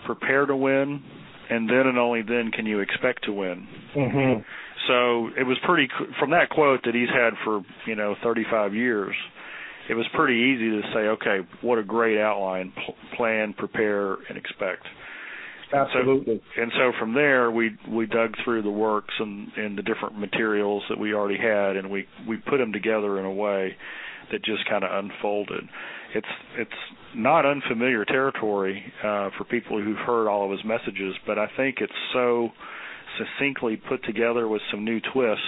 prepare 0.06 0.46
to 0.46 0.56
win, 0.56 1.02
and 1.48 1.68
then 1.68 1.86
and 1.86 1.98
only 1.98 2.22
then 2.22 2.50
can 2.50 2.66
you 2.66 2.80
expect 2.80 3.24
to 3.24 3.32
win. 3.32 3.68
Mm-hmm. 3.94 4.40
So 4.88 5.28
it 5.38 5.46
was 5.46 5.58
pretty 5.64 5.88
from 6.18 6.30
that 6.30 6.50
quote 6.50 6.80
that 6.86 6.94
he's 6.94 7.10
had 7.10 7.34
for 7.44 7.62
you 7.86 7.94
know 7.94 8.16
35 8.22 8.74
years. 8.74 9.14
It 9.88 9.94
was 9.94 10.06
pretty 10.14 10.34
easy 10.34 10.70
to 10.70 10.82
say, 10.94 11.00
okay, 11.08 11.46
what 11.60 11.78
a 11.78 11.84
great 11.84 12.18
outline: 12.18 12.72
P- 12.74 13.16
plan, 13.16 13.52
prepare, 13.52 14.14
and 14.14 14.36
expect. 14.36 14.86
Absolutely. 15.72 16.34
And 16.34 16.42
so, 16.54 16.62
and 16.62 16.72
so 16.76 16.98
from 16.98 17.14
there, 17.14 17.50
we 17.50 17.70
we 17.88 18.06
dug 18.06 18.34
through 18.44 18.62
the 18.62 18.70
works 18.70 19.14
and 19.18 19.48
and 19.56 19.76
the 19.76 19.82
different 19.82 20.18
materials 20.18 20.82
that 20.88 20.98
we 20.98 21.14
already 21.14 21.38
had, 21.38 21.76
and 21.76 21.90
we 21.90 22.06
we 22.28 22.36
put 22.36 22.58
them 22.58 22.72
together 22.72 23.18
in 23.18 23.24
a 23.24 23.32
way 23.32 23.76
that 24.30 24.44
just 24.44 24.68
kind 24.68 24.84
of 24.84 24.90
unfolded. 24.92 25.64
It's 26.14 26.26
it's 26.56 26.70
not 27.14 27.46
unfamiliar 27.46 28.04
territory 28.04 28.82
uh, 29.02 29.30
for 29.36 29.44
people 29.44 29.82
who've 29.82 29.96
heard 29.96 30.28
all 30.28 30.44
of 30.44 30.50
his 30.50 30.64
messages, 30.64 31.14
but 31.26 31.38
I 31.38 31.46
think 31.56 31.76
it's 31.80 31.92
so 32.12 32.50
succinctly 33.18 33.76
put 33.76 34.04
together 34.04 34.48
with 34.48 34.62
some 34.70 34.84
new 34.84 35.00
twists 35.12 35.44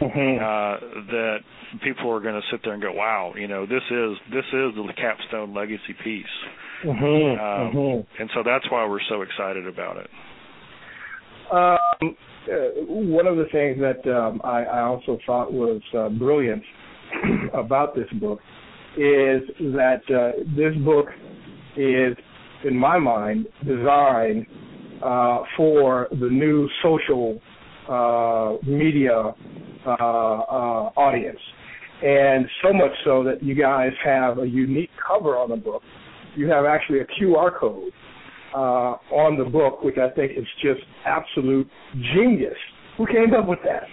mm-hmm. 0.00 0.38
uh, 0.38 1.02
that 1.12 1.38
people 1.82 2.10
are 2.10 2.20
going 2.20 2.34
to 2.34 2.46
sit 2.50 2.60
there 2.64 2.72
and 2.72 2.82
go, 2.82 2.92
"Wow, 2.92 3.34
you 3.36 3.48
know, 3.48 3.66
this 3.66 3.82
is 3.90 4.18
this 4.30 4.46
is 4.46 4.74
the 4.74 4.92
capstone 4.96 5.54
legacy 5.54 5.94
piece." 6.02 6.26
Mm-hmm. 6.84 7.40
Um, 7.40 7.74
mm-hmm. 7.74 8.22
And 8.22 8.30
so 8.34 8.42
that's 8.44 8.70
why 8.70 8.86
we're 8.86 9.00
so 9.08 9.22
excited 9.22 9.66
about 9.66 9.96
it. 9.98 10.10
Um, 11.50 12.16
uh, 12.50 12.84
one 12.86 13.26
of 13.26 13.36
the 13.36 13.46
things 13.52 13.78
that 13.80 14.10
um, 14.10 14.40
I, 14.44 14.64
I 14.64 14.80
also 14.82 15.18
thought 15.26 15.52
was 15.52 15.80
uh, 15.96 16.08
brilliant 16.10 16.62
about 17.54 17.94
this 17.94 18.08
book 18.20 18.40
is 18.96 19.42
that 19.58 20.00
uh, 20.08 20.40
this 20.56 20.74
book 20.84 21.06
is, 21.76 22.16
in 22.64 22.76
my 22.76 22.98
mind, 22.98 23.46
designed 23.64 24.46
uh, 25.04 25.38
for 25.56 26.08
the 26.10 26.28
new 26.28 26.68
social 26.82 27.40
uh, 27.88 28.56
media 28.66 29.34
uh, 29.86 29.90
uh, 29.90 30.90
audience. 30.96 31.38
And 32.02 32.46
so 32.62 32.72
much 32.72 32.92
so 33.04 33.24
that 33.24 33.42
you 33.42 33.54
guys 33.54 33.90
have 34.04 34.38
a 34.38 34.46
unique 34.46 34.90
cover 35.06 35.36
on 35.36 35.50
the 35.50 35.56
book. 35.56 35.82
You 36.38 36.48
have 36.50 36.64
actually 36.64 37.00
a 37.00 37.06
QR 37.18 37.50
code 37.58 37.90
uh, 38.54 38.94
on 39.10 39.36
the 39.36 39.44
book, 39.44 39.82
which 39.82 39.96
I 39.98 40.08
think 40.14 40.38
is 40.38 40.46
just 40.62 40.80
absolute 41.04 41.68
genius. 42.14 42.54
Who 42.96 43.06
came 43.06 43.34
up 43.34 43.48
with 43.48 43.58
that? 43.64 43.88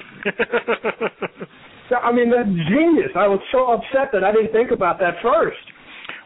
I 2.04 2.12
mean, 2.12 2.30
that's 2.30 2.50
genius. 2.70 3.10
I 3.16 3.28
was 3.28 3.40
so 3.52 3.74
upset 3.74 4.14
that 4.14 4.24
I 4.24 4.32
didn't 4.32 4.52
think 4.52 4.70
about 4.70 5.00
that 5.00 5.16
first. 5.24 5.58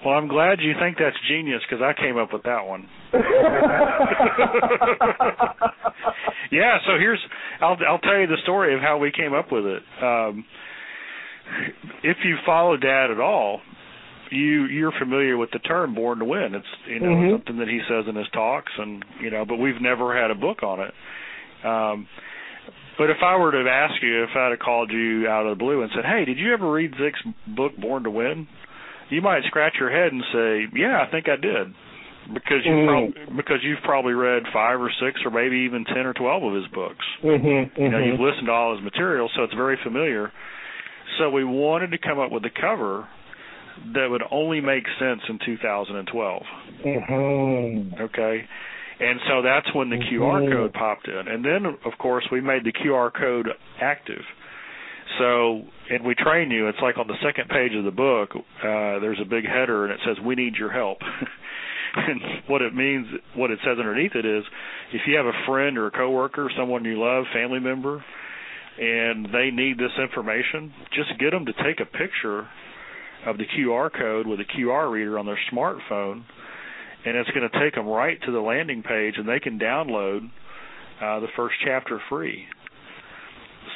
Well, 0.06 0.16
I'm 0.16 0.28
glad 0.28 0.60
you 0.60 0.74
think 0.80 0.98
that's 1.00 1.16
genius 1.30 1.62
because 1.70 1.82
I 1.84 1.94
came 2.00 2.18
up 2.18 2.34
with 2.34 2.44
that 2.44 2.66
one. 2.66 2.88
yeah, 6.52 6.78
so 6.86 6.98
here's 7.00 7.20
I'll 7.62 7.78
I'll 7.88 8.00
tell 8.00 8.18
you 8.18 8.28
the 8.28 8.38
story 8.44 8.74
of 8.76 8.82
how 8.82 8.98
we 8.98 9.12
came 9.12 9.34
up 9.34 9.52
with 9.52 9.66
it. 9.66 9.84
Um, 10.02 10.46
if 12.04 12.18
you 12.24 12.38
follow 12.46 12.78
Dad 12.78 13.12
at 13.12 13.20
all, 13.20 13.60
you 14.32 14.66
you're 14.66 14.92
familiar 15.00 15.38
with 15.38 15.52
the 15.52 15.60
term 15.60 15.94
"born 15.96 16.20
to 16.20 16.26
win." 16.26 16.56
It's 16.56 16.68
you 16.88 17.00
know 17.00 17.10
Mhm. 17.16 17.32
something 17.32 17.58
that 17.58 17.68
he 17.68 17.82
says 17.88 18.08
in 18.08 18.16
his 18.16 18.30
talks, 18.30 18.72
and 18.78 19.04
you 19.20 19.30
know, 19.30 19.46
but 19.46 19.58
we've 19.58 19.82
never 19.82 20.16
had 20.20 20.32
a 20.32 20.36
book 20.36 20.64
on 20.64 20.80
it. 20.82 20.94
Um, 21.64 22.08
but 22.98 23.10
if 23.10 23.18
I 23.24 23.38
were 23.38 23.52
to 23.52 23.70
ask 23.70 24.02
you, 24.02 24.24
if 24.24 24.36
I'd 24.36 24.52
have 24.52 24.60
called 24.60 24.92
you 24.92 25.28
out 25.28 25.46
of 25.46 25.58
the 25.58 25.64
blue 25.64 25.82
and 25.82 25.92
said, 25.96 26.06
"Hey, 26.06 26.26
did 26.26 26.38
you 26.38 26.54
ever 26.54 26.70
read 26.70 26.94
Zig's 26.98 27.22
book 27.48 27.76
Born 27.78 28.04
to 28.04 28.10
Win?" 28.12 28.48
You 29.10 29.22
might 29.22 29.44
scratch 29.46 29.80
your 29.80 29.90
head 29.90 30.12
and 30.12 30.24
say, 30.32 30.68
"Yeah, 30.74 31.02
I 31.02 31.06
think 31.08 31.28
I 31.28 31.36
did," 31.36 31.74
because 32.34 32.64
you 32.66 32.72
Mm. 32.74 32.88
prob- 32.88 33.38
because 33.38 33.64
you've 33.64 33.82
probably 33.82 34.14
read 34.14 34.48
five 34.50 34.80
or 34.80 34.92
six 34.92 35.26
or 35.26 35.32
maybe 35.32 35.58
even 35.60 35.84
ten 35.86 36.06
or 36.06 36.14
twelve 36.14 36.44
of 36.44 36.54
his 36.54 36.68
books. 36.68 37.06
Mm-hmm, 37.24 37.82
You 37.82 37.90
know, 37.90 37.98
you've 38.00 38.20
listened 38.20 38.48
to 38.48 38.54
all 38.54 38.76
his 38.76 38.84
material, 38.84 39.30
so 39.30 39.44
it's 39.44 39.54
very 39.54 39.78
familiar. 39.78 40.32
So 41.18 41.30
we 41.32 41.44
wanted 41.44 41.92
to 41.92 41.98
come 41.98 42.20
up 42.20 42.32
with 42.32 42.46
a 42.46 42.50
cover 42.52 43.08
that 43.94 44.08
would 44.10 44.24
only 44.32 44.62
make 44.62 44.84
sense 45.00 45.22
in 45.30 45.40
2012. 45.46 46.44
Mm-hmm. 46.86 48.02
Okay. 48.02 48.46
And 49.00 49.20
so 49.30 49.42
that's 49.42 49.74
when 49.74 49.90
the 49.90 49.98
QR 49.98 50.42
Mhm. 50.42 50.52
code 50.52 50.74
popped 50.74 51.08
in. 51.08 51.28
And 51.28 51.44
then, 51.44 51.66
of 51.86 51.98
course, 51.98 52.30
we 52.32 52.42
made 52.42 52.64
the 52.66 52.74
QR 52.74 53.12
code 53.12 53.48
active. 53.80 54.26
So, 55.18 55.66
and 55.90 56.04
we 56.04 56.16
train 56.16 56.52
you. 56.52 56.68
It's 56.68 56.82
like 56.82 56.98
on 56.98 57.08
the 57.08 57.18
second 57.24 57.50
page 57.50 57.74
of 57.76 57.84
the 57.86 57.92
book, 57.92 58.36
uh, 58.36 59.00
there's 59.00 59.20
a 59.20 59.26
big 59.26 59.46
header 59.46 59.86
and 59.86 59.94
it 59.94 60.00
says, 60.06 60.20
We 60.20 60.36
need 60.36 60.56
your 60.56 60.70
help. 60.70 61.00
and 61.96 62.22
what 62.48 62.62
it 62.62 62.76
means, 62.76 63.08
what 63.36 63.52
it 63.52 63.60
says 63.64 63.80
underneath 63.80 64.16
it 64.16 64.26
is 64.26 64.44
if 64.94 65.02
you 65.08 65.16
have 65.16 65.26
a 65.26 65.46
friend 65.48 65.78
or 65.78 65.88
a 65.88 65.92
coworker, 65.92 66.52
someone 66.58 66.86
you 66.86 67.00
love, 67.00 67.26
family 67.34 67.60
member, 67.60 68.04
and 68.80 69.26
they 69.34 69.50
need 69.52 69.78
this 69.78 69.92
information, 70.00 70.74
just 70.94 71.18
get 71.20 71.32
them 71.32 71.46
to 71.46 71.54
take 71.54 71.80
a 71.80 71.86
picture 71.86 72.48
of 73.26 73.38
the 73.38 73.46
QR 73.58 73.92
code 73.92 74.28
with 74.28 74.40
a 74.40 74.46
QR 74.46 74.92
reader 74.92 75.20
on 75.20 75.26
their 75.26 75.40
smartphone, 75.52 76.24
and 77.06 77.18
it's 77.18 77.30
going 77.32 77.48
to 77.50 77.60
take 77.60 77.76
them 77.76 77.88
right 77.88 78.18
to 78.26 78.32
the 78.32 78.40
landing 78.40 78.84
page, 78.84 79.16
and 79.18 79.28
they 79.28 79.40
can 79.40 79.60
download 79.60 80.26
uh, 81.02 81.20
the 81.20 81.28
first 81.36 81.56
chapter 81.66 82.02
free. 82.10 82.46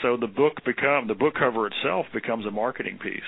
So 0.02 0.18
the 0.18 0.28
book 0.28 0.54
become 0.66 1.08
the 1.08 1.16
book 1.16 1.36
cover 1.40 1.68
itself 1.68 2.06
becomes 2.14 2.46
a 2.46 2.52
marketing 2.52 3.00
piece, 3.02 3.22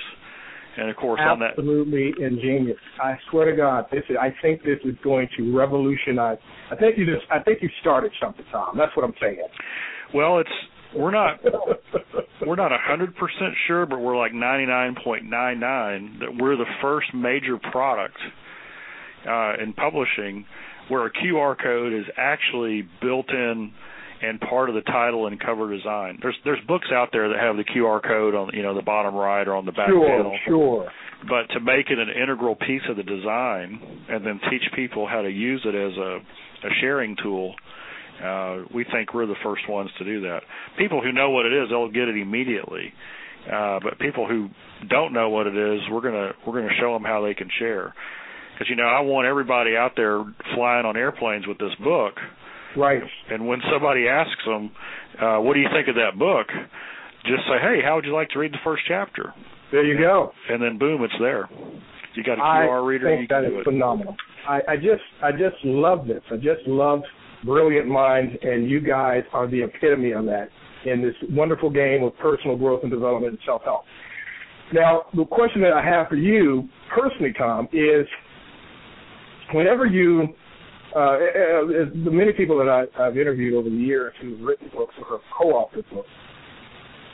and 0.77 0.89
of 0.89 0.97
course 0.97 1.21
on 1.23 1.39
that 1.39 1.51
Absolutely 1.51 2.13
ingenious. 2.19 2.77
I 3.01 3.15
swear 3.29 3.49
to 3.49 3.55
God, 3.55 3.85
this 3.91 4.03
is. 4.09 4.17
I 4.19 4.33
think 4.41 4.63
this 4.63 4.79
is 4.83 4.95
going 5.03 5.29
to 5.37 5.55
revolutionize. 5.55 6.37
I 6.71 6.75
think 6.75 6.97
you 6.97 7.05
just. 7.05 7.25
I 7.31 7.39
think 7.39 7.61
you 7.61 7.69
started 7.79 8.11
something, 8.21 8.45
Tom. 8.51 8.77
That's 8.77 8.95
what 8.97 9.05
I'm 9.05 9.13
saying. 9.21 9.39
well, 10.13 10.39
it's 10.39 10.49
we're 10.95 11.11
not 11.11 11.39
we're 12.45 12.55
not 12.55 12.71
a 12.71 12.77
hundred 12.79 13.15
percent 13.15 13.53
sure, 13.67 13.85
but 13.85 13.99
we're 13.99 14.17
like 14.17 14.33
ninety 14.33 14.65
nine 14.65 14.95
point 15.03 15.25
nine 15.25 15.59
nine 15.59 16.19
that 16.19 16.41
we're 16.41 16.57
the 16.57 16.65
first 16.81 17.13
major 17.13 17.57
product 17.57 18.17
uh, 19.27 19.53
in 19.61 19.73
publishing 19.73 20.45
where 20.89 21.05
a 21.05 21.11
QR 21.11 21.55
code 21.61 21.93
is 21.93 22.05
actually 22.17 22.87
built 23.01 23.29
in 23.29 23.73
and 24.21 24.39
part 24.39 24.69
of 24.69 24.75
the 24.75 24.81
title 24.81 25.27
and 25.27 25.39
cover 25.39 25.75
design. 25.75 26.19
There's 26.21 26.35
there's 26.43 26.63
books 26.67 26.87
out 26.93 27.09
there 27.11 27.29
that 27.29 27.39
have 27.39 27.57
the 27.57 27.63
QR 27.63 28.01
code 28.01 28.35
on 28.35 28.51
you 28.53 28.63
know 28.63 28.73
the 28.73 28.81
bottom 28.81 29.13
right 29.15 29.47
or 29.47 29.55
on 29.55 29.65
the 29.65 29.71
back 29.71 29.89
sure, 29.89 30.07
panel. 30.07 30.37
sure. 30.47 30.91
But 31.27 31.53
to 31.53 31.59
make 31.59 31.89
it 31.89 31.97
an 31.97 32.09
integral 32.09 32.55
piece 32.55 32.83
of 32.89 32.97
the 32.97 33.03
design 33.03 34.05
and 34.09 34.25
then 34.25 34.39
teach 34.49 34.63
people 34.75 35.07
how 35.07 35.21
to 35.21 35.29
use 35.29 35.61
it 35.65 35.73
as 35.73 35.97
a, 35.97 36.67
a 36.67 36.71
sharing 36.81 37.15
tool, 37.21 37.55
uh, 38.23 38.63
we 38.73 38.85
think 38.91 39.13
we're 39.13 39.25
the 39.25 39.35
first 39.43 39.67
ones 39.69 39.89
to 39.97 40.05
do 40.05 40.21
that. 40.21 40.41
People 40.77 41.01
who 41.01 41.11
know 41.11 41.29
what 41.31 41.45
it 41.45 41.53
is, 41.53 41.69
they'll 41.69 41.91
get 41.91 42.07
it 42.07 42.17
immediately. 42.17 42.93
Uh, 43.51 43.79
but 43.83 43.99
people 43.99 44.27
who 44.27 44.49
don't 44.89 45.13
know 45.13 45.29
what 45.29 45.47
it 45.47 45.55
is, 45.55 45.81
we're 45.91 46.01
gonna 46.01 46.31
we're 46.47 46.59
gonna 46.59 46.73
show 46.79 46.93
them 46.93 47.03
how 47.03 47.21
they 47.21 47.33
can 47.33 47.49
share. 47.59 47.93
Because 48.53 48.69
you 48.69 48.75
know, 48.75 48.87
I 48.87 49.01
want 49.01 49.27
everybody 49.27 49.75
out 49.75 49.91
there 49.95 50.23
flying 50.55 50.85
on 50.85 50.97
airplanes 50.97 51.45
with 51.45 51.57
this 51.57 51.75
book. 51.83 52.13
Right. 52.75 53.01
And 53.29 53.47
when 53.47 53.59
somebody 53.71 54.07
asks 54.07 54.43
them, 54.45 54.71
uh, 55.21 55.37
"What 55.39 55.53
do 55.53 55.59
you 55.59 55.69
think 55.71 55.87
of 55.87 55.95
that 55.95 56.17
book?" 56.17 56.47
just 57.25 57.43
say, 57.47 57.59
"Hey, 57.61 57.81
how 57.83 57.95
would 57.95 58.05
you 58.05 58.13
like 58.13 58.29
to 58.29 58.39
read 58.39 58.53
the 58.53 58.63
first 58.63 58.83
chapter?" 58.87 59.33
There 59.71 59.83
you 59.85 59.97
go. 59.99 60.31
And 60.49 60.61
then 60.61 60.77
boom, 60.77 61.03
it's 61.03 61.13
there. 61.19 61.49
You 62.15 62.23
got 62.23 62.39
a 62.39 62.41
I 62.41 62.67
QR 62.67 62.85
reader, 62.85 63.09
I 63.09 63.17
think 63.17 63.29
that 63.29 63.43
is 63.43 63.51
it. 63.53 63.63
phenomenal. 63.65 64.15
I, 64.47 64.61
I 64.69 64.75
just, 64.77 65.03
I 65.21 65.31
just 65.31 65.57
love 65.63 66.07
this. 66.07 66.21
I 66.31 66.35
just 66.35 66.65
love 66.65 67.01
brilliant 67.45 67.87
minds, 67.87 68.33
and 68.41 68.69
you 68.69 68.79
guys 68.79 69.23
are 69.33 69.47
the 69.47 69.63
epitome 69.63 70.11
of 70.11 70.25
that 70.25 70.49
in 70.85 71.01
this 71.01 71.15
wonderful 71.29 71.69
game 71.69 72.03
of 72.03 72.17
personal 72.17 72.55
growth 72.57 72.81
and 72.83 72.91
development 72.91 73.33
and 73.33 73.41
self-help. 73.45 73.83
Now, 74.73 75.03
the 75.15 75.25
question 75.25 75.61
that 75.61 75.73
I 75.73 75.83
have 75.83 76.07
for 76.07 76.15
you 76.15 76.67
personally, 76.93 77.33
Tom, 77.37 77.67
is 77.71 78.05
whenever 79.53 79.85
you, 79.85 80.27
uh, 80.95 80.99
uh, 80.99 81.17
the 82.03 82.11
many 82.11 82.33
people 82.33 82.57
that 82.57 82.69
I, 82.69 83.03
I've 83.03 83.17
interviewed 83.17 83.53
over 83.53 83.69
the 83.69 83.75
years 83.75 84.13
who've 84.21 84.39
written 84.41 84.69
books 84.75 84.93
or 84.99 85.17
have 85.17 85.25
co-authored 85.37 85.89
books, 85.93 86.09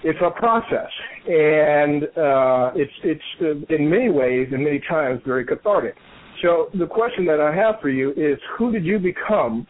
it's 0.03 0.19
a 0.25 0.31
process, 0.31 0.89
and 1.27 2.03
uh, 2.05 2.71
it's 2.73 2.91
it's 3.03 3.21
uh, 3.41 3.75
in 3.75 3.87
many 3.87 4.09
ways 4.09 4.47
and 4.51 4.63
many 4.63 4.81
times 4.89 5.21
very 5.25 5.45
cathartic. 5.45 5.95
So 6.41 6.69
the 6.73 6.87
question 6.87 7.23
that 7.25 7.39
I 7.39 7.53
have 7.55 7.75
for 7.81 7.89
you 7.89 8.09
is, 8.11 8.39
who 8.57 8.71
did 8.71 8.83
you 8.83 8.97
become, 8.97 9.67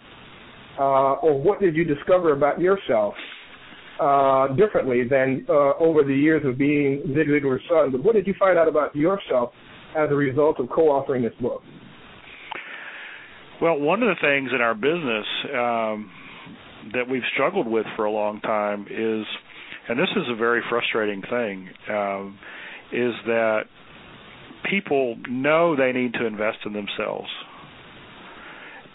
uh, 0.82 1.14
or 1.22 1.40
what 1.40 1.60
did 1.60 1.76
you 1.76 1.84
discover 1.84 2.34
about 2.34 2.60
yourself 2.60 3.14
uh, 4.00 4.48
differently 4.56 5.08
than 5.08 5.46
uh, 5.48 5.74
over 5.78 6.04
the 6.04 6.16
years 6.16 6.44
of 6.44 6.58
being 6.58 7.04
Zig 7.16 7.28
Ziglar's 7.28 7.62
son? 7.70 7.92
But 7.92 8.04
what 8.04 8.16
did 8.16 8.26
you 8.26 8.34
find 8.40 8.58
out 8.58 8.68
about 8.68 8.96
yourself 8.96 9.52
as 9.96 10.10
a 10.10 10.16
result 10.16 10.60
of 10.60 10.70
co-authoring 10.70 11.22
this 11.22 11.40
book? 11.40 11.62
Well, 13.62 13.80
one 13.80 14.02
of 14.02 14.10
the 14.10 14.20
things 14.22 14.50
in 14.56 14.60
our 14.60 14.74
business 14.74 15.26
um, 15.54 16.10
that 16.94 17.08
we've 17.08 17.22
struggled 17.34 17.68
with 17.68 17.86
for 17.96 18.06
a 18.06 18.12
long 18.12 18.42
time 18.42 18.88
is, 18.90 19.26
and 19.88 20.00
this 20.00 20.10
is 20.16 20.24
a 20.32 20.36
very 20.36 20.64
frustrating 20.68 21.22
thing, 21.22 21.70
um, 21.90 22.40
is 22.92 23.14
that 23.28 23.66
people 24.68 25.16
know 25.30 25.76
they 25.76 25.92
need 25.92 26.14
to 26.14 26.26
invest 26.26 26.58
in 26.66 26.74
themselves, 26.74 27.30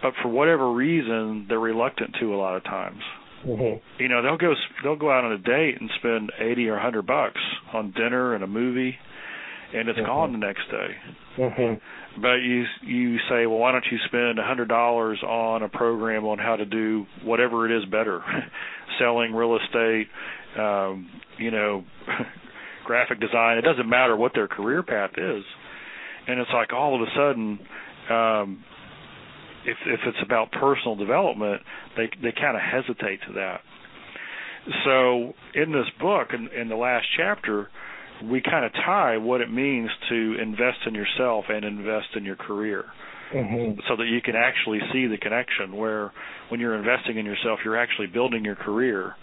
but 0.03 0.13
for 0.23 0.29
whatever 0.29 0.71
reason, 0.73 1.47
they're 1.49 1.59
reluctant 1.59 2.15
to 2.21 2.35
a 2.35 2.37
lot 2.37 2.57
of 2.57 2.65
times. 2.65 3.01
Mm-hmm. 3.47 4.03
You 4.03 4.09
know, 4.09 4.23
they'll 4.23 4.37
go 4.39 4.53
they'll 4.83 4.97
go 4.97 5.11
out 5.11 5.25
on 5.25 5.33
a 5.33 5.39
date 5.39 5.81
and 5.81 5.91
spend 5.99 6.33
eighty 6.41 6.69
or 6.69 6.77
a 6.77 6.83
hundred 6.83 7.07
bucks 7.07 7.41
on 7.73 7.93
dinner 7.93 8.35
and 8.35 8.43
a 8.43 8.47
movie, 8.47 8.97
and 9.75 9.89
it's 9.89 9.99
Mhm. 9.99 10.07
gone 10.07 10.33
the 10.33 10.39
next 10.39 10.69
day 10.71 10.97
Mm-hmm. 11.39 12.21
but 12.23 12.37
you 12.37 12.65
you 12.83 13.19
say, 13.29 13.47
well, 13.47 13.59
why 13.59 13.73
don't 13.73 13.85
you 13.91 13.99
spend 14.07 14.39
a 14.39 14.43
hundred 14.43 14.69
dollars 14.69 15.23
on 15.23 15.63
a 15.63 15.69
program 15.69 16.25
on 16.25 16.39
how 16.39 16.57
to 16.57 16.65
do 16.65 17.05
whatever 17.25 17.71
it 17.71 17.77
is 17.77 17.85
better, 17.91 18.23
selling 18.99 19.35
real 19.35 19.57
estate, 19.57 20.09
um, 20.59 21.09
you 21.39 21.51
know, 21.51 21.85
graphic 22.87 23.21
design. 23.21 23.59
It 23.59 23.63
doesn't 23.63 23.89
matter 23.89 24.17
what 24.17 24.33
their 24.35 24.49
career 24.49 24.83
path 24.83 25.11
is, 25.19 25.45
and 26.27 26.41
it's 26.41 26.51
like 26.55 26.73
all 26.73 26.95
of 26.95 27.03
a 27.03 27.11
sudden, 27.15 27.59
um, 28.11 28.65
if 29.66 29.76
if 29.87 30.00
it's 30.07 30.22
about 30.22 30.52
personal 30.52 30.96
development, 30.96 31.62
they 31.96 32.09
they 32.22 32.33
kind 32.33 32.57
of 32.57 32.62
hesitate 32.62 33.20
to 33.26 33.33
that. 33.35 33.61
So 34.85 35.35
in 35.55 35.72
this 35.72 35.87
book, 36.00 36.29
in, 36.33 36.48
in 36.59 36.68
the 36.68 36.76
last 36.76 37.07
chapter, 37.16 37.68
we 38.24 38.40
kind 38.40 38.64
of 38.64 38.72
tie 38.72 39.18
what 39.18 39.40
it 39.40 39.50
means 39.50 39.90
to 40.09 40.37
invest 40.40 40.79
in 40.87 40.94
yourself 40.94 41.44
and 41.48 41.64
invest 41.64 42.09
in 42.16 42.24
your 42.24 42.37
career. 42.37 42.85
Mm-hmm. 43.35 43.81
so 43.88 43.96
that 43.96 44.07
you 44.07 44.22
can 44.22 44.37
actually 44.37 44.79
see 44.92 45.09
the 45.09 45.18
connection 45.18 45.76
where 45.76 46.12
when 46.48 46.61
you're 46.61 46.76
investing 46.76 47.18
in 47.18 47.26
yourself 47.26 47.59
you're 47.64 47.76
actually 47.76 48.07
building 48.07 48.44
your 48.44 48.55
career 48.55 49.16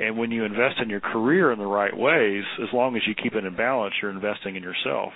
and 0.00 0.16
when 0.16 0.30
you 0.30 0.44
invest 0.44 0.76
in 0.82 0.88
your 0.88 1.00
career 1.00 1.52
in 1.52 1.58
the 1.58 1.66
right 1.66 1.94
ways 1.94 2.42
as 2.62 2.72
long 2.72 2.96
as 2.96 3.02
you 3.06 3.14
keep 3.14 3.34
it 3.34 3.44
in 3.44 3.54
balance 3.54 3.92
you're 4.00 4.10
investing 4.10 4.56
in 4.56 4.62
yourself 4.62 5.12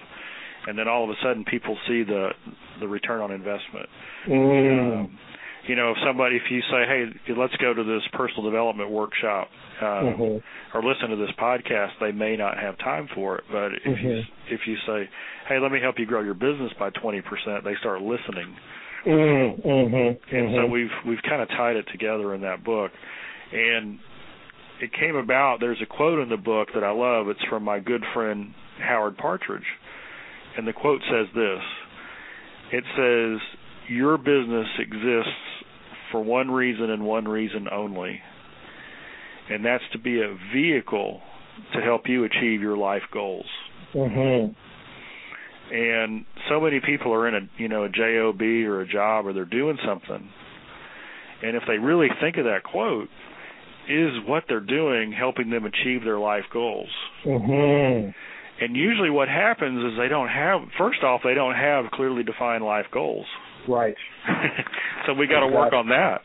and 0.68 0.78
then 0.78 0.86
all 0.88 1.04
of 1.04 1.10
a 1.10 1.16
sudden 1.22 1.44
people 1.44 1.76
see 1.88 2.02
the 2.04 2.28
the 2.80 2.86
return 2.88 3.20
on 3.20 3.30
investment 3.32 3.88
Mm. 4.26 5.00
um, 5.00 5.18
you 5.66 5.74
know 5.76 5.90
if 5.92 5.96
somebody 6.06 6.36
if 6.36 6.50
you 6.50 6.60
say 6.62 6.84
hey 6.86 7.04
let's 7.36 7.56
go 7.56 7.72
to 7.74 7.84
this 7.84 8.02
personal 8.12 8.42
development 8.44 8.90
workshop 8.90 9.48
uh, 9.80 10.02
Mhm. 10.02 10.42
or 10.74 10.82
listen 10.82 11.10
to 11.10 11.16
this 11.16 11.30
podcast, 11.38 11.92
they 12.00 12.10
may 12.10 12.36
not 12.36 12.58
have 12.58 12.76
time 12.78 13.06
for 13.14 13.38
it. 13.38 13.44
But 13.50 13.74
if 13.74 14.02
you 14.02 14.08
Mhm. 14.10 14.26
if 14.50 14.66
you 14.66 14.76
say, 14.86 15.08
"Hey, 15.46 15.60
let 15.60 15.70
me 15.70 15.78
help 15.78 16.00
you 16.00 16.04
grow 16.04 16.20
your 16.20 16.34
business 16.34 16.72
by 16.80 16.90
20%," 16.90 17.62
they 17.62 17.76
start 17.76 18.02
listening. 18.02 18.56
Mm, 19.06 19.62
mhm, 19.64 20.18
And 20.32 20.50
so 20.56 20.62
mhm. 20.66 20.70
we've 20.70 20.92
we've 21.04 21.22
kind 21.22 21.40
of 21.42 21.48
tied 21.50 21.76
it 21.76 21.86
together 21.92 22.34
in 22.34 22.40
that 22.40 22.64
book. 22.64 22.90
And 23.52 24.00
it 24.80 24.92
came 24.92 25.14
about 25.14 25.60
there's 25.60 25.80
a 25.80 25.86
quote 25.86 26.18
in 26.18 26.28
the 26.28 26.36
book 26.36 26.72
that 26.72 26.82
I 26.82 26.90
love. 26.90 27.28
It's 27.28 27.42
from 27.44 27.62
my 27.62 27.78
good 27.78 28.04
friend 28.12 28.52
Howard 28.80 29.16
Partridge. 29.16 29.66
And 30.58 30.66
the 30.66 30.72
quote 30.72 31.00
says 31.08 31.28
this. 31.36 31.62
It 32.72 32.84
says, 32.96 33.40
"Your 33.86 34.18
business 34.18 34.66
exists 34.80 35.64
for 36.10 36.20
one 36.20 36.50
reason 36.50 36.90
and 36.90 37.04
one 37.04 37.28
reason 37.28 37.68
only." 37.70 38.20
And 39.48 39.64
that's 39.64 39.88
to 39.92 39.98
be 39.98 40.20
a 40.20 40.34
vehicle 40.52 41.22
to 41.74 41.80
help 41.80 42.08
you 42.08 42.24
achieve 42.24 42.60
your 42.60 42.76
life 42.76 43.04
goals. 43.12 43.46
Mhm. 43.94 44.54
And 45.70 46.24
so 46.48 46.60
many 46.60 46.80
people 46.80 47.14
are 47.14 47.28
in 47.28 47.36
a 47.36 47.48
you 47.56 47.68
know 47.68 47.84
a 47.84 47.88
job 47.88 48.42
or 48.42 48.80
a 48.80 48.86
job 48.86 49.26
or 49.26 49.32
they're 49.32 49.44
doing 49.44 49.78
something, 49.84 50.28
and 51.40 51.56
if 51.56 51.64
they 51.66 51.78
really 51.78 52.08
think 52.20 52.36
of 52.36 52.46
that 52.46 52.64
quote, 52.64 53.08
is 53.86 54.18
what 54.26 54.48
they're 54.48 54.58
doing 54.58 55.12
helping 55.12 55.50
them 55.50 55.64
achieve 55.64 56.02
their 56.02 56.18
life 56.18 56.50
goals? 56.50 56.90
Mhm. 57.24 58.12
And 58.60 58.74
usually, 58.76 59.10
what 59.10 59.28
happens 59.28 59.84
is 59.84 59.98
they 59.98 60.08
don't 60.08 60.28
have. 60.28 60.60
First 60.76 61.02
off, 61.02 61.20
they 61.22 61.34
don't 61.34 61.54
have 61.54 61.90
clearly 61.92 62.22
defined 62.24 62.64
life 62.64 62.86
goals. 62.92 63.26
Right. 63.68 63.94
so 65.06 65.14
we 65.14 65.26
got 65.26 65.40
to 65.40 65.46
work 65.48 65.72
on 65.72 65.88
that. 65.88 66.22